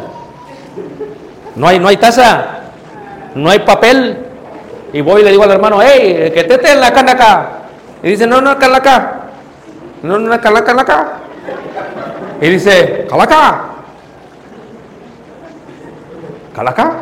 [1.55, 2.61] No hay, no hay taza,
[3.35, 4.19] no hay papel.
[4.95, 7.49] Y voy y le digo al hermano, hey, que te en la cana acá.
[8.03, 9.27] Y dice, no, no, calaca.
[10.03, 11.13] No, no, calaca, calaca.
[12.41, 13.76] Y dice, calaca.
[16.57, 16.93] Calaca.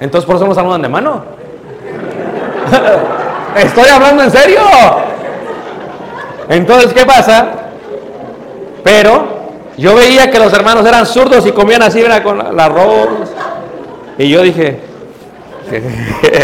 [0.00, 1.22] Entonces por eso nos saludan de mano.
[3.56, 4.60] Estoy hablando en serio.
[6.48, 7.48] Entonces, ¿qué pasa?
[8.82, 9.40] Pero
[9.76, 13.30] yo veía que los hermanos eran zurdos y comían así, mira, con el arroz,
[14.16, 14.80] Y yo dije,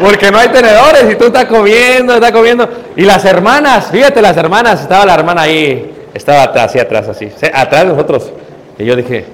[0.00, 2.68] porque no hay tenedores y tú estás comiendo, estás comiendo.
[2.96, 7.32] Y las hermanas, fíjate, las hermanas, estaba la hermana ahí, estaba atrás, así atrás, así,
[7.52, 8.32] atrás de nosotros.
[8.80, 9.26] Y yo dije,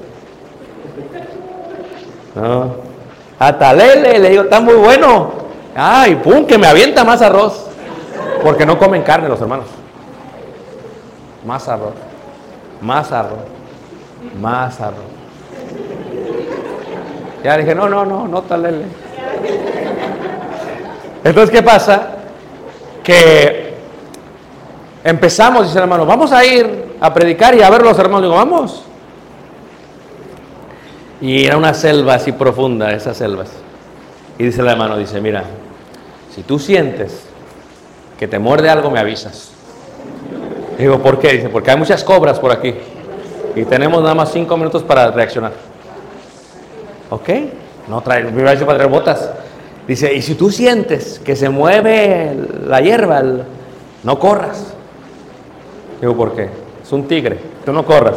[2.35, 2.75] no,
[3.39, 5.31] atalele, le digo, está muy bueno.
[5.77, 7.69] Ay, pum, que me avienta más arroz.
[8.43, 9.67] Porque no comen carne los hermanos.
[11.47, 11.95] Más arroz,
[12.81, 13.39] más arroz,
[14.41, 14.99] más arroz.
[17.45, 18.87] Ya dije, no, no, no, no talele.
[21.23, 22.17] Entonces, ¿qué pasa?
[23.05, 23.77] Que
[25.05, 28.23] empezamos, dice el hermano, vamos a ir a predicar y a ver los hermanos.
[28.23, 28.87] Digo, vamos.
[31.21, 33.49] Y era una selva así profunda, esas selvas.
[34.39, 35.45] Y dice el hermano, dice, mira,
[36.35, 37.23] si tú sientes
[38.19, 39.51] que te muerde algo, me avisas.
[40.79, 41.33] Digo, ¿por qué?
[41.33, 42.75] Dice, porque hay muchas cobras por aquí.
[43.55, 45.53] Y tenemos nada más cinco minutos para reaccionar.
[47.09, 47.31] ¿Ok?
[47.89, 49.31] No trae, me iba a para traer botas.
[49.89, 53.23] Dice, y si tú sientes que se mueve la hierba,
[54.03, 54.75] no corras.
[56.01, 56.51] Digo, ¿por qué?
[56.83, 58.17] Es un tigre, tú no corras.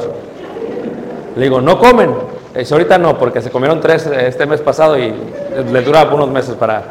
[1.36, 2.29] Le digo, ¿no comen?
[2.56, 5.14] Dice, ahorita no, porque se comieron tres eh, este mes pasado y
[5.72, 6.84] le dura unos meses para...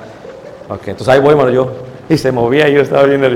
[0.69, 1.71] Ok, entonces ahí voy, mano, yo.
[2.11, 3.29] Y se movía y yo estaba viendo.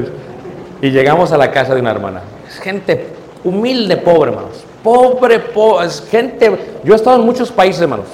[0.81, 2.23] Y llegamos a la casa de una hermana.
[2.49, 3.09] Es gente
[3.45, 4.65] humilde, pobre, hermanos.
[4.83, 6.51] Pobre, pobre, es gente...
[6.83, 8.07] Yo he estado en muchos países, hermanos.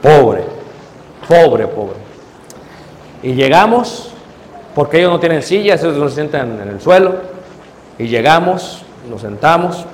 [0.00, 0.44] Pobre,
[1.28, 1.96] pobre, pobre.
[3.22, 4.12] Y llegamos,
[4.74, 7.16] porque ellos no tienen sillas, ellos no se sientan en el suelo.
[7.98, 9.84] Y llegamos, nos sentamos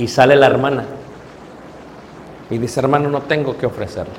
[0.00, 0.86] y sale la hermana.
[2.48, 4.14] Y dice, hermano, no tengo que ofrecerle.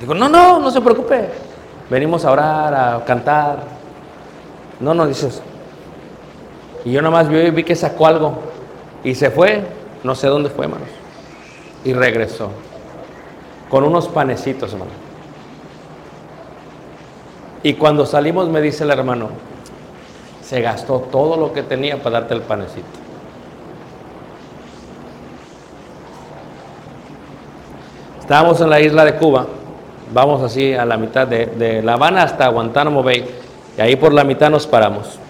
[0.00, 1.28] Digo, no, no, no se preocupe.
[1.90, 3.58] Venimos a orar, a cantar.
[4.80, 5.42] No, no, dices.
[6.86, 8.38] Y yo nomás vi, vi que sacó algo.
[9.04, 9.62] Y se fue,
[10.02, 10.88] no sé dónde fue, hermanos.
[11.84, 12.50] Y regresó.
[13.68, 14.92] Con unos panecitos, hermano.
[17.62, 19.28] Y cuando salimos me dice el hermano,
[20.42, 23.05] se gastó todo lo que tenía para darte el panecito.
[28.26, 29.46] Estábamos en la isla de Cuba,
[30.12, 33.24] vamos así a la mitad de, La Habana hasta Guantánamo Bay,
[33.78, 35.20] y ahí por la mitad nos paramos.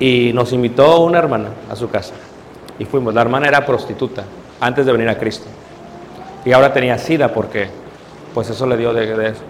[0.00, 2.14] Y nos invitó una hermana a su casa,
[2.76, 3.14] y fuimos.
[3.14, 4.24] La hermana era prostituta
[4.58, 5.46] antes de venir a Cristo,
[6.44, 7.68] y ahora tenía sida porque,
[8.34, 9.42] pues eso le dio de, de eso.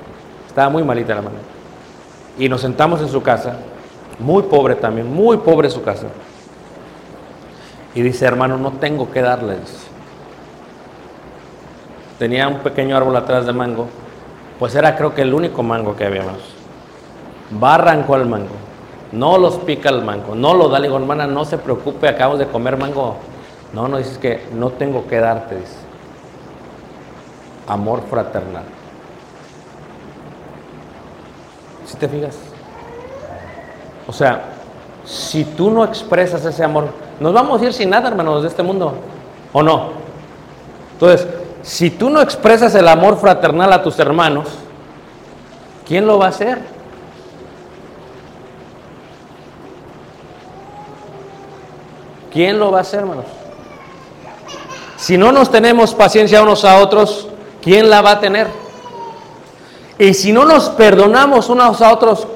[0.46, 1.38] Estaba muy malita la hermana.
[2.38, 3.56] Y nos sentamos en su casa,
[4.18, 6.08] muy pobre también, muy pobre su casa.
[7.94, 9.90] Y dice, hermano, no tengo que darles.
[12.22, 13.88] Tenía un pequeño árbol atrás de mango,
[14.60, 16.36] pues era creo que el único mango que había más.
[17.60, 18.54] Va arrancó el mango,
[19.10, 20.78] no los pica el mango, no lo da.
[20.78, 23.16] Le digo, hermana, no se preocupe, acabamos de comer mango.
[23.72, 25.74] No, no, dices que no tengo que darte, dice.
[27.66, 28.66] Amor fraternal.
[31.86, 32.38] Si te fijas?
[34.06, 34.44] O sea,
[35.04, 36.86] si tú no expresas ese amor,
[37.18, 38.94] nos vamos a ir sin nada, hermanos, de este mundo,
[39.52, 39.90] ¿o no?
[40.92, 41.26] Entonces,
[41.62, 44.48] si tú no expresas el amor fraternal a tus hermanos,
[45.86, 46.58] ¿quién lo va a hacer?
[52.32, 53.26] ¿Quién lo va a hacer, hermanos?
[54.96, 57.28] Si no nos tenemos paciencia unos a otros,
[57.60, 58.48] ¿quién la va a tener?
[59.98, 62.26] Y si no nos perdonamos unos a otros,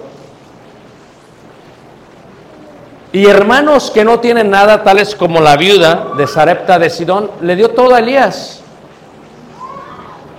[3.13, 7.57] y hermanos que no tienen nada, tales como la viuda de Sarepta de Sidón, le
[7.57, 8.63] dio todo a Elías.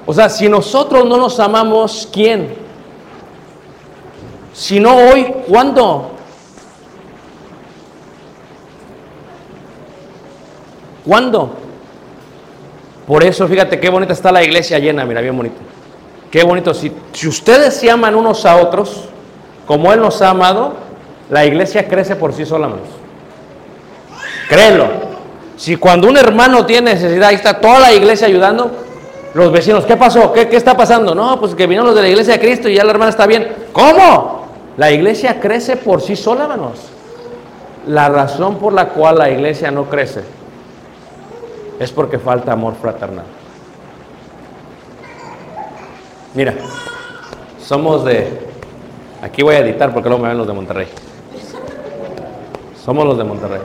[0.08, 2.56] O sea, si nosotros no nos amamos, ¿quién?
[4.54, 6.12] Si no hoy, ¿cuándo?
[11.06, 11.52] ¿Cuándo?
[13.06, 15.58] Por eso, fíjate qué bonita está la iglesia llena, mira, bien bonita.
[16.32, 16.74] Qué bonito.
[16.74, 19.10] Si, si ustedes se aman unos a otros,
[19.66, 20.74] como Él nos ha amado,
[21.30, 22.88] la iglesia crece por sí sola, hermanos.
[24.48, 24.88] Créelo.
[25.58, 28.87] Si cuando un hermano tiene necesidad, ahí está toda la iglesia ayudando,
[29.38, 30.34] los vecinos, ¿qué pasó?
[30.34, 31.14] ¿Qué, está pasando?
[31.14, 33.28] No, pues que vinieron los de la iglesia de Cristo y ya la hermana está
[33.28, 33.48] bien.
[33.72, 34.48] ¿Cómo?
[34.78, 36.90] La iglesia crece por sí sola, hermanos.
[37.86, 40.24] La razón por la cual la iglesia no crece
[41.80, 43.26] es porque falta amor fraternal.
[46.34, 46.56] Mira,
[47.64, 48.48] somos de...
[49.22, 50.88] Aquí voy a editar porque luego me ven los de Monterrey.
[52.84, 53.62] Somos los de Monterrey.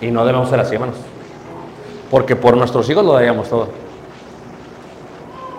[0.00, 1.11] Y no debemos ser así, hermanos.
[2.12, 3.68] Porque por nuestros hijos lo daríamos todo.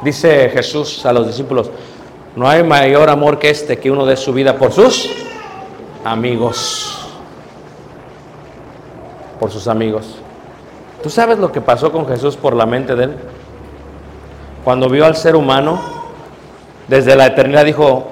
[0.04, 1.72] Dice Jesús a los discípulos,
[2.36, 5.10] no hay mayor amor que este que uno dé su vida por sus
[6.06, 7.00] amigos.
[9.40, 10.16] por sus amigos.
[11.02, 13.16] ¿Tú sabes lo que pasó con Jesús por la mente de él?
[14.64, 15.82] Cuando vio al ser humano,
[16.88, 18.08] desde la eternidad dijo,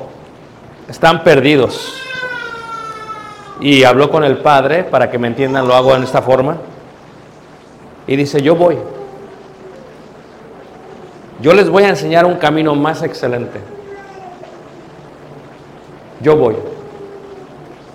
[0.89, 1.93] están perdidos.
[3.61, 6.57] Y habló con el Padre, para que me entiendan, lo hago en esta forma.
[8.11, 8.77] Y dice, yo voy.
[11.41, 13.61] Yo les voy a enseñar un camino más excelente.
[16.19, 16.57] Yo voy.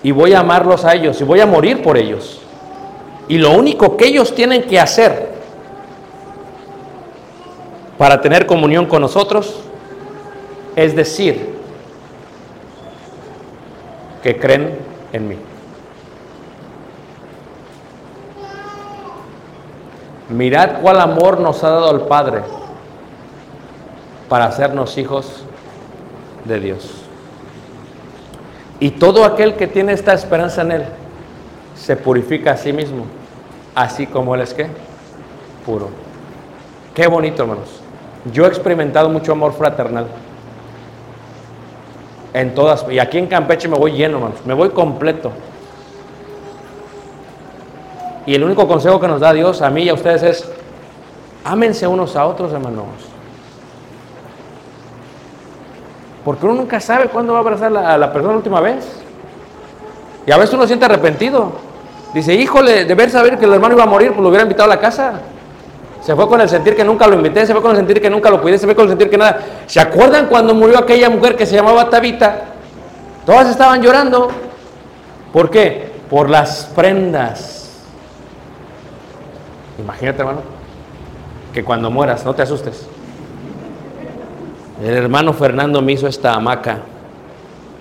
[0.01, 2.41] Y voy a amarlos a ellos y voy a morir por ellos.
[3.27, 5.33] Y lo único que ellos tienen que hacer
[7.99, 9.59] para tener comunión con nosotros
[10.75, 11.57] es decir
[14.23, 14.79] que creen
[15.13, 15.35] en mí.
[20.29, 22.41] Mirad cuál amor nos ha dado el Padre
[24.27, 25.43] para hacernos hijos
[26.45, 27.03] de Dios.
[28.79, 30.85] Y todo aquel que tiene esta esperanza en Él
[31.75, 33.05] se purifica a sí mismo,
[33.73, 34.67] así como Él es que
[35.65, 35.89] puro.
[36.93, 37.81] Qué bonito, hermanos.
[38.33, 40.07] Yo he experimentado mucho amor fraternal.
[42.33, 44.45] En todas, y aquí en Campeche me voy lleno, hermanos.
[44.45, 45.31] Me voy completo.
[48.27, 50.51] Y el único consejo que nos da Dios a mí y a ustedes es,
[51.45, 52.85] ámense unos a otros, hermanos.
[56.25, 58.85] Porque uno nunca sabe cuándo va a abrazar a la, persona la última vez.
[60.25, 61.53] Y a veces uno siente arrepentido.
[62.13, 64.69] Dice, híjole, de ver saber que el hermano iba a morir, pues lo hubiera invitado
[64.69, 65.21] a la casa.
[66.01, 68.09] Se fue con el sentir que nunca lo invité, se fue con el sentir que
[68.09, 69.39] nunca lo cuidé, se fue con el sentir que nada.
[69.67, 72.41] ¿Se acuerdan cuando murió aquella mujer que se llamaba Tabita?
[73.25, 74.27] Todas estaban llorando.
[75.31, 75.93] ¿Por qué?
[76.09, 77.56] Por las prendas.
[79.79, 80.41] Imagínate, hermano,
[81.53, 82.87] que cuando mueras, no te asustes.
[84.83, 86.79] El hermano Fernando me hizo esta hamaca.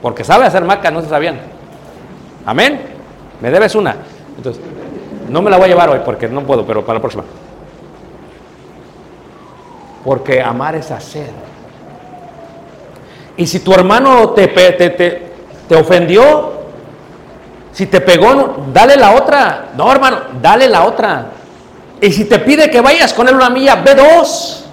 [0.00, 1.38] Porque sabe hacer hamaca, no se sabían.
[2.44, 2.80] Amén.
[3.40, 3.96] Me debes una.
[4.36, 4.62] Entonces,
[5.28, 7.24] no me la voy a llevar hoy porque no puedo, pero para la próxima.
[10.04, 11.30] Porque amar es hacer.
[13.36, 14.90] Y si tu hermano te, te,
[15.68, 16.52] te, ofendió,
[17.72, 19.70] si te pegó, dale la otra.
[19.76, 21.26] No, hermano, dale la otra.
[22.00, 24.64] Y si te pide que vayas con él una milla, ve dos.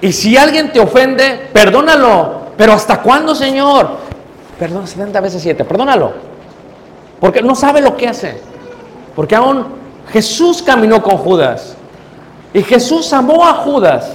[0.00, 2.42] Y si alguien te ofende, perdónalo.
[2.56, 3.88] Pero ¿hasta cuándo, Señor?
[4.58, 6.12] Perdón, 70 veces 7, perdónalo.
[7.20, 8.40] Porque no sabe lo que hace.
[9.14, 9.66] Porque aún
[10.12, 11.76] Jesús caminó con Judas.
[12.52, 14.10] Y Jesús amó a Judas.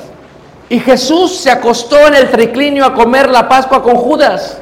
[0.70, 4.58] Y Jesús se acostó en el triclinio a comer la Pascua con Judas.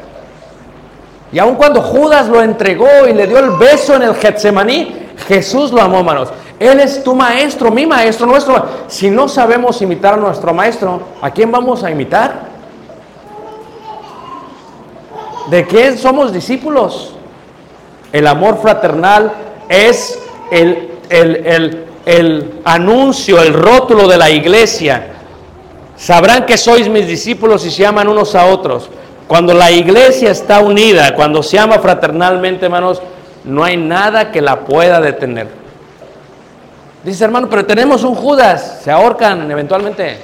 [1.31, 5.71] Y aun cuando Judas lo entregó y le dio el beso en el Getsemaní, Jesús
[5.71, 6.29] lo amó, hermanos.
[6.59, 8.65] Él es tu maestro, mi maestro, nuestro.
[8.87, 12.55] Si no sabemos imitar a nuestro maestro, ¿a quién vamos a imitar?
[15.49, 17.13] ¿De quién somos discípulos?
[18.11, 19.31] El amor fraternal
[19.69, 20.19] es
[20.51, 25.07] el, el- el- el anuncio, el rótulo de la iglesia.
[25.97, 28.89] Sabrán que sois mis discípulos si se aman unos a otros.
[29.27, 33.01] Cuando la iglesia está unida, cuando se ama fraternalmente, hermanos,
[33.45, 35.47] no hay nada que la pueda detener.
[37.03, 40.19] Dice hermano, pero tenemos un Judas, se ahorcan eventualmente.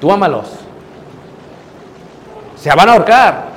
[0.00, 0.46] Tú ámalos.
[2.56, 3.52] Se van a ahorcar.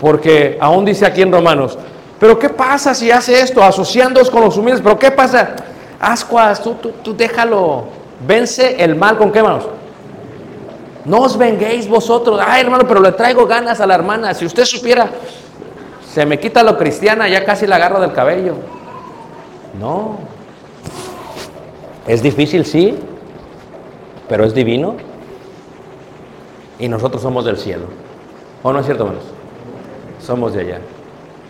[0.00, 1.76] Porque aún dice aquí en Romanos,
[2.18, 3.62] pero ¿qué pasa si hace esto?
[3.62, 5.56] Asociándoos con los humildes, pero ¿qué pasa?
[6.00, 7.84] Ascuas, tú, tú, tú déjalo.
[8.24, 9.64] Vence el mal con qué, hermanos?
[11.04, 12.40] No os venguéis vosotros.
[12.44, 14.34] Ay, hermano, pero le traigo ganas a la hermana.
[14.34, 15.10] Si usted supiera,
[16.12, 18.56] se me quita lo cristiana, ya casi la agarro del cabello.
[19.80, 20.18] No.
[22.06, 22.98] Es difícil, sí,
[24.28, 24.96] pero es divino.
[26.78, 27.86] Y nosotros somos del cielo.
[28.62, 29.24] ¿O no es cierto, hermanos?
[30.20, 30.80] Somos de allá.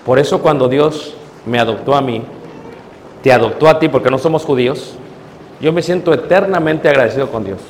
[0.07, 2.23] Por eso cuando Dios me adoptó a mí,
[3.21, 4.95] te adoptó a ti porque no somos judíos,
[5.61, 7.61] yo me siento eternamente agradecido con Dios.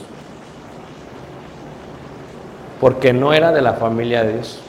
[2.82, 4.61] Porque no era de la familia de Dios.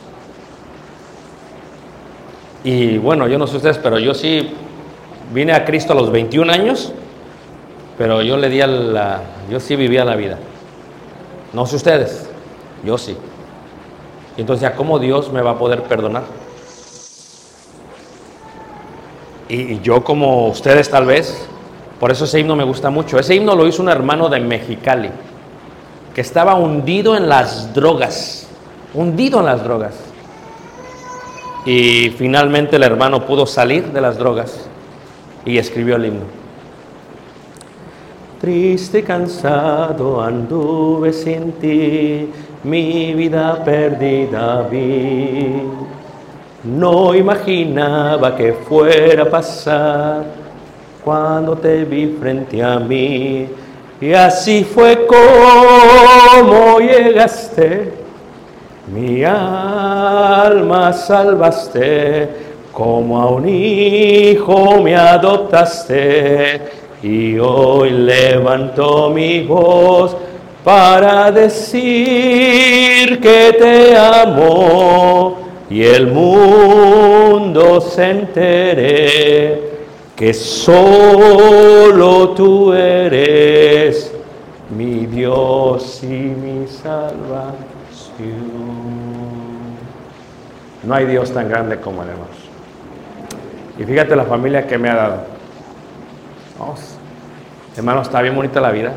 [2.64, 4.53] Y bueno, yo no sé ustedes, pero yo sí
[5.34, 6.93] vine a Cristo a los 21 años,
[7.97, 10.38] pero yo le di a la, yo sí vivía la vida.
[11.51, 12.30] No sé ustedes,
[12.86, 13.18] yo sí.
[14.38, 16.24] Y entonces, ¿a cómo Dios me va a poder perdonar?
[19.49, 21.47] Y, y yo como ustedes tal vez,
[21.99, 23.20] por eso ese himno me gusta mucho.
[23.20, 25.09] Ese himno lo hizo un hermano de Mexicali,
[26.16, 28.47] que estaba hundido en las drogas,
[28.93, 30.12] hundido en las drogas.
[31.66, 34.68] Y finalmente el hermano pudo salir de las drogas
[35.45, 36.43] y escribió el himno.
[38.41, 42.30] Triste y cansado anduve sin ti,
[42.64, 45.61] mi vida perdida vi.
[46.66, 50.26] no imaginaba que fuera a pasar
[51.03, 53.47] cuando te vi frente a mí.
[54.01, 57.93] Y así fue como llegaste,
[58.88, 62.29] mi alma salvaste,
[62.71, 66.61] como a un hijo me adoptaste.
[67.01, 70.15] Y hoy levanto mi voz
[70.63, 75.38] para decir que te amo
[75.69, 79.61] y el mundo se entere
[80.15, 84.13] que solo tú eres
[84.69, 86.65] mi Dios y mi
[90.84, 92.32] No hay Dios tan grande como el hermano.
[93.80, 95.34] Y fíjate la familia que me ha dado.
[97.76, 98.93] Hermano, está bien bonita la vida.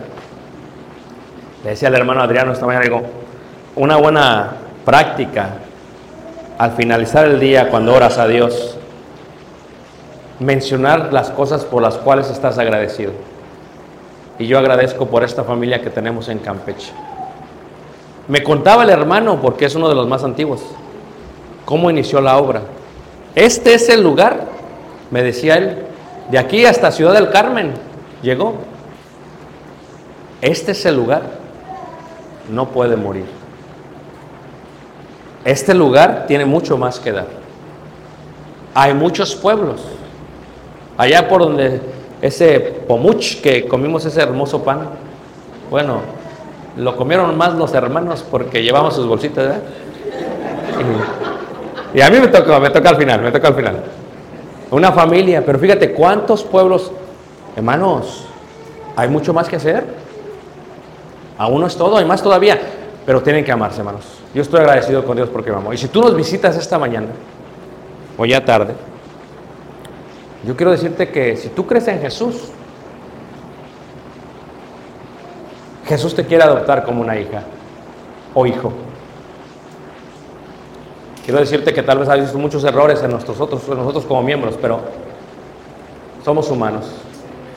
[1.65, 3.03] Le decía al hermano Adriano esta mañana, digo,
[3.75, 4.53] una buena
[4.85, 5.57] práctica
[6.59, 8.79] al finalizar el día cuando oras a Dios,
[10.39, 13.13] mencionar las cosas por las cuales estás agradecido.
[14.39, 16.93] Y yo agradezco por esta familia que tenemos en Campeche.
[18.29, 20.61] Me contaba el hermano, porque es uno de los más antiguos,
[21.65, 22.63] cómo inició la obra.
[23.35, 24.47] Este es el lugar,
[25.11, 25.87] me decía él,
[26.31, 27.73] de aquí hasta Ciudad del Carmen
[28.23, 28.55] llegó.
[30.41, 31.23] Este es el lugar,
[32.51, 33.27] no puede morir.
[35.45, 37.29] Este lugar tiene mucho más que dar.
[38.75, 39.81] Hay muchos pueblos.
[40.99, 41.81] Allá por donde
[42.21, 44.89] ese pomuch que comimos ese hermoso pan,
[45.71, 46.01] bueno,
[46.77, 49.63] lo comieron más los hermanos porque llevamos sus bolsitas, ¿verdad?
[51.95, 53.83] Y, a mí me tocó, me toca al final, me toca al final.
[54.71, 56.93] Una familia, pero fíjate cuántos pueblos,
[57.57, 58.27] hermanos,
[58.95, 59.85] hay mucho más que hacer.
[61.39, 62.59] Aún no es todo, hay más todavía,
[63.07, 64.05] pero tienen que amarse, hermanos.
[64.35, 65.73] Yo estoy agradecido con Dios porque me amo.
[65.73, 67.09] Y si tú nos visitas esta mañana,
[68.19, 68.75] o ya tarde,
[70.45, 72.51] yo quiero decirte que si tú crees en Jesús,
[75.87, 77.43] Jesús te quiere adoptar como una hija
[78.35, 78.73] o hijo.
[81.25, 84.81] Quiero decirte que tal vez visto muchos errores en nosotros, nosotros como miembros, pero
[86.25, 86.87] somos humanos.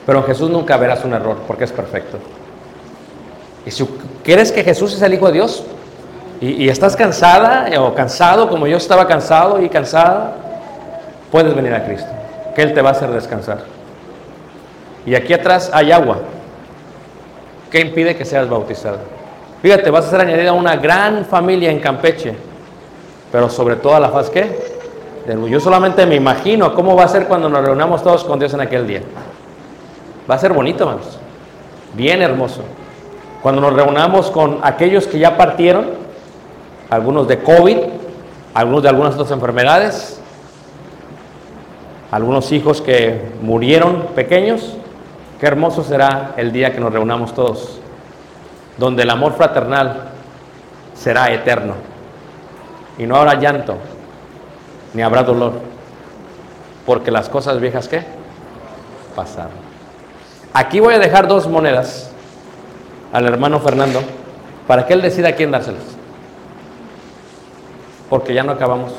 [0.06, 2.18] Pero en Jesús nunca verás un error porque es perfecto.
[3.66, 3.86] Y si
[4.24, 5.64] crees que Jesús es el Hijo de Dios
[6.42, 10.36] y, y estás cansada o cansado como yo estaba cansado y cansada,
[11.32, 12.10] puedes venir a Cristo,
[12.56, 13.60] que Él te va a hacer descansar.
[15.06, 16.20] Y aquí atrás hay agua.
[17.72, 18.98] ¿Qué impide que seas bautizado?
[19.62, 22.34] Fíjate, vas a ser añadida a una gran familia en Campeche,
[23.32, 24.80] pero sobre todo a la faz ¿qué?
[25.50, 28.62] Yo solamente me imagino cómo va a ser cuando nos reunamos todos con Dios en
[28.62, 29.02] aquel día.
[30.30, 31.20] Va a ser bonito, hermanos.
[31.94, 32.64] Bien hermoso.
[33.44, 35.92] Cuando nos reunamos con aquellos que ya partieron,
[36.90, 37.78] algunos de COVID,
[38.54, 40.20] algunos de algunas otras enfermedades,
[42.12, 44.76] algunos hijos que murieron pequeños,
[45.40, 47.80] qué hermoso será el día que nos reunamos todos,
[48.78, 50.10] donde el amor fraternal
[50.94, 51.76] será eterno
[52.98, 53.78] y no habrá llanto,
[54.94, 55.54] ni habrá dolor,
[56.86, 58.04] porque las cosas viejas ¿qué?
[59.16, 59.70] pasaron.
[60.54, 62.12] Aquí voy a dejar dos monedas
[63.14, 64.02] al hermano Fernando
[64.68, 65.84] para que él decida a quién dárselas.
[68.10, 68.94] Porque ya no acabamos.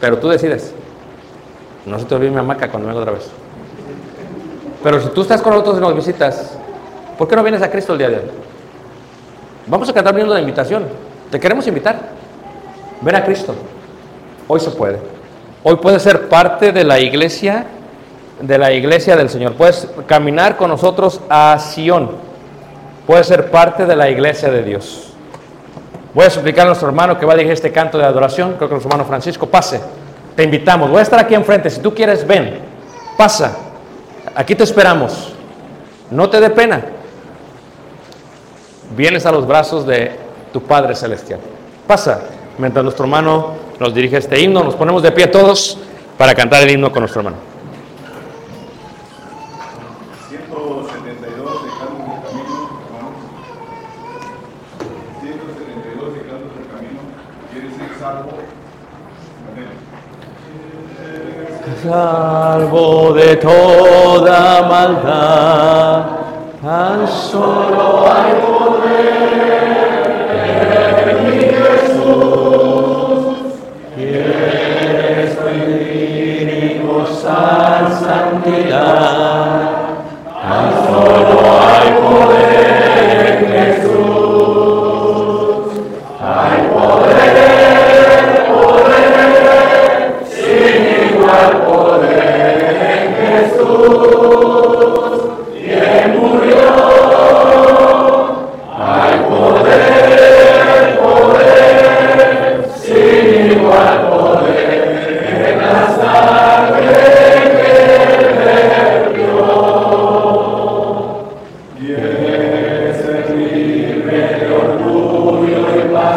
[0.00, 0.74] Pero tú decides.
[1.86, 3.30] No se te olvide mi hamaca cuando venga otra vez.
[4.82, 6.56] Pero si tú estás con nosotros y nos visitas,
[7.16, 8.30] ¿por qué no vienes a Cristo el día de hoy?
[9.66, 10.86] Vamos a cantar viendo la invitación.
[11.30, 11.98] Te queremos invitar.
[13.00, 13.54] Ven a Cristo.
[14.48, 14.98] Hoy se puede.
[15.62, 17.66] Hoy puedes ser parte de la iglesia,
[18.40, 19.54] de la iglesia del Señor.
[19.54, 22.10] Puedes caminar con nosotros a Sion.
[23.06, 25.12] Puedes ser parte de la iglesia de Dios.
[26.14, 28.54] Voy a suplicar a nuestro hermano que va a dirigir este canto de adoración.
[28.56, 29.80] Creo que nuestro hermano Francisco pase.
[30.34, 30.90] Te invitamos.
[30.90, 31.70] Voy a estar aquí enfrente.
[31.70, 32.58] Si tú quieres, ven.
[33.16, 33.56] Pasa.
[34.34, 35.32] Aquí te esperamos.
[36.10, 36.82] No te dé pena.
[38.96, 40.16] Vienes a los brazos de
[40.52, 41.40] tu Padre Celestial.
[41.86, 42.20] Pasa.
[42.58, 45.78] Mientras nuestro hermano nos dirige este himno, nos ponemos de pie todos
[46.18, 47.38] para cantar el himno con nuestro hermano.
[50.28, 53.16] 172 de Cantos del Camino, hermanos.
[55.22, 57.00] 172 de Cantos del Camino.
[57.52, 58.30] ¿Quieres ser salvo?
[59.50, 59.68] Amén.
[61.82, 66.04] Salvo de toda maldad,
[66.62, 69.32] tan solo hay poder.
[73.96, 79.41] Quieres vivir y gozar santidad,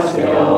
[0.02, 0.55] せよ。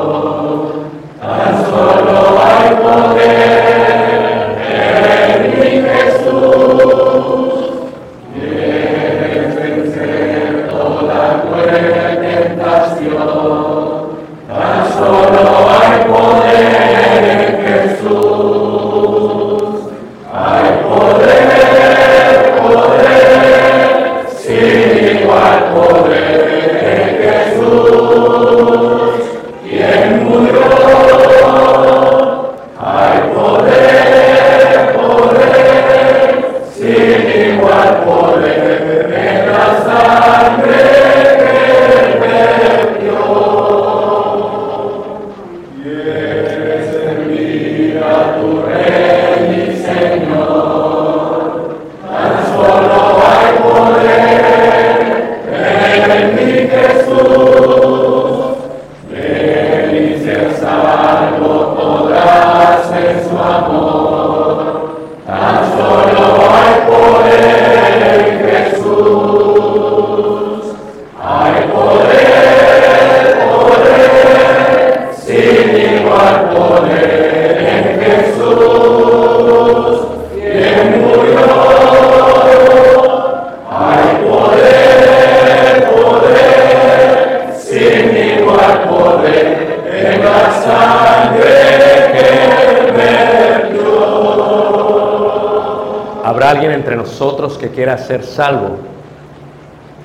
[96.38, 98.76] ¿Habrá alguien entre nosotros que quiera ser salvo?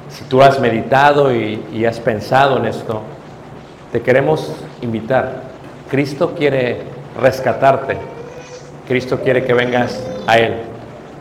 [0.09, 3.01] Si tú has meditado y, has pensado en esto,
[3.91, 5.43] te queremos invitar.
[5.91, 6.81] Cristo quiere
[7.21, 7.99] rescatarte.
[8.87, 10.55] Cristo quiere que vengas a Él.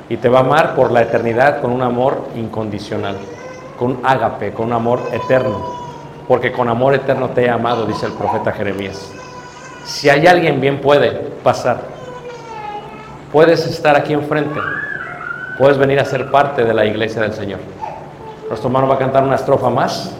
[0.08, 3.18] Y te va a amar por la eternidad con un amor incondicional,
[3.78, 5.76] con un ágape, con un amor eterno.
[6.26, 9.12] Porque con amor eterno te he amado, dice el profeta Jeremías.
[9.84, 11.10] Si hay alguien bien puede
[11.44, 11.82] pasar.
[13.30, 14.58] Puedes estar aquí enfrente.
[15.58, 17.60] Puedes venir a ser parte de la iglesia del Señor.
[18.48, 20.10] Nuestro hermano va a cantar una estrofa más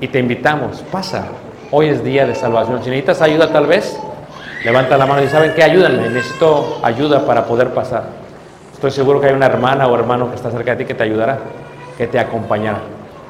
[0.00, 1.26] y te invitamos, pasa.
[1.72, 2.82] Hoy es día de salvación.
[2.82, 3.98] Si necesitas ayuda tal vez,
[4.64, 8.04] levanta la mano y saben que ayúdenme, necesito ayuda para poder pasar.
[8.72, 11.02] Estoy seguro que hay una hermana o hermano que está cerca de ti que te
[11.02, 11.40] ayudará,
[11.96, 12.78] que te acompañará.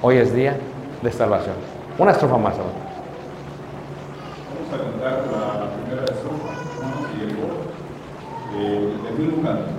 [0.03, 0.57] Hoy es día
[1.01, 1.55] de salvación.
[1.97, 2.55] Una estrofa más.
[2.55, 2.71] Vamos
[4.73, 6.53] a cantar la primera estrofa,
[6.83, 7.09] ¿no?
[7.17, 7.57] y el coro,
[8.59, 9.79] eh, del mismo canto.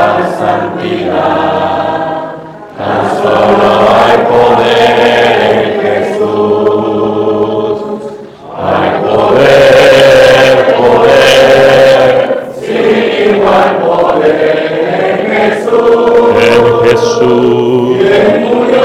[16.91, 17.97] Jesús.
[17.97, 18.81] Quien murió,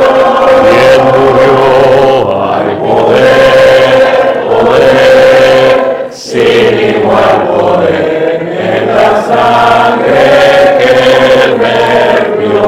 [0.70, 1.52] quien murió,
[2.52, 8.30] hay poder, poder, sin igual poder
[8.61, 10.22] en la sangre
[10.78, 10.90] que
[11.59, 12.64] vertió.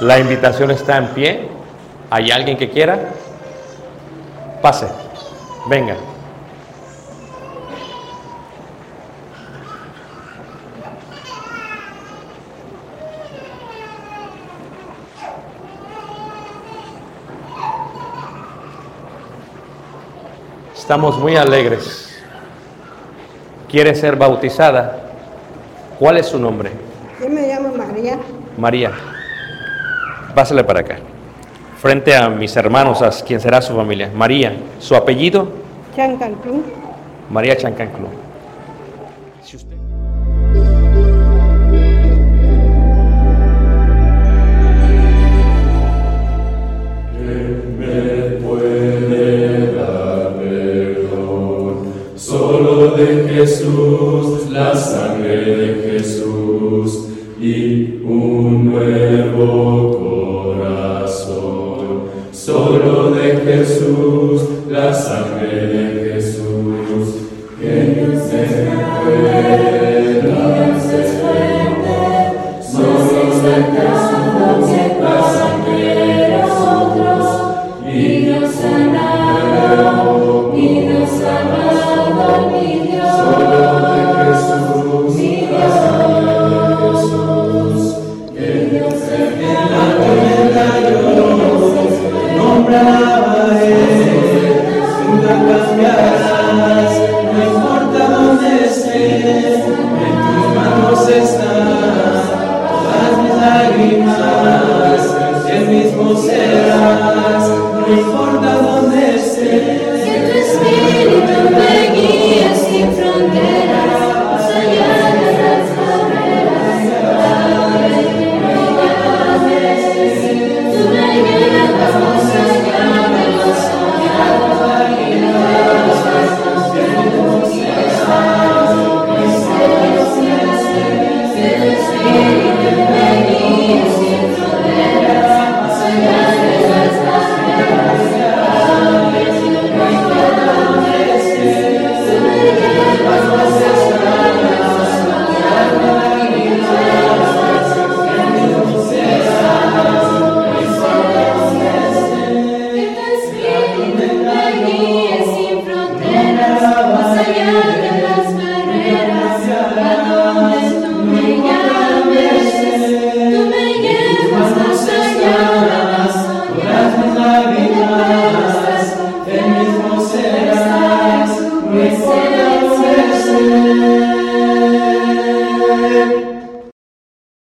[0.00, 1.48] La invitación está en pie.
[2.10, 2.98] ¿Hay alguien que quiera?
[4.62, 4.86] Pase.
[5.66, 5.96] Venga.
[20.88, 22.18] Estamos muy alegres.
[23.70, 25.10] ¿Quiere ser bautizada?
[25.98, 26.70] ¿Cuál es su nombre?
[27.20, 28.18] Yo me llamo María.
[28.56, 28.92] María.
[30.34, 30.96] Pásale para acá.
[31.76, 34.10] Frente a mis hermanos, a quien será su familia.
[34.14, 34.56] María.
[34.78, 35.50] ¿Su apellido?
[35.94, 36.62] Chancanclú.
[37.28, 38.08] María Chancanclú.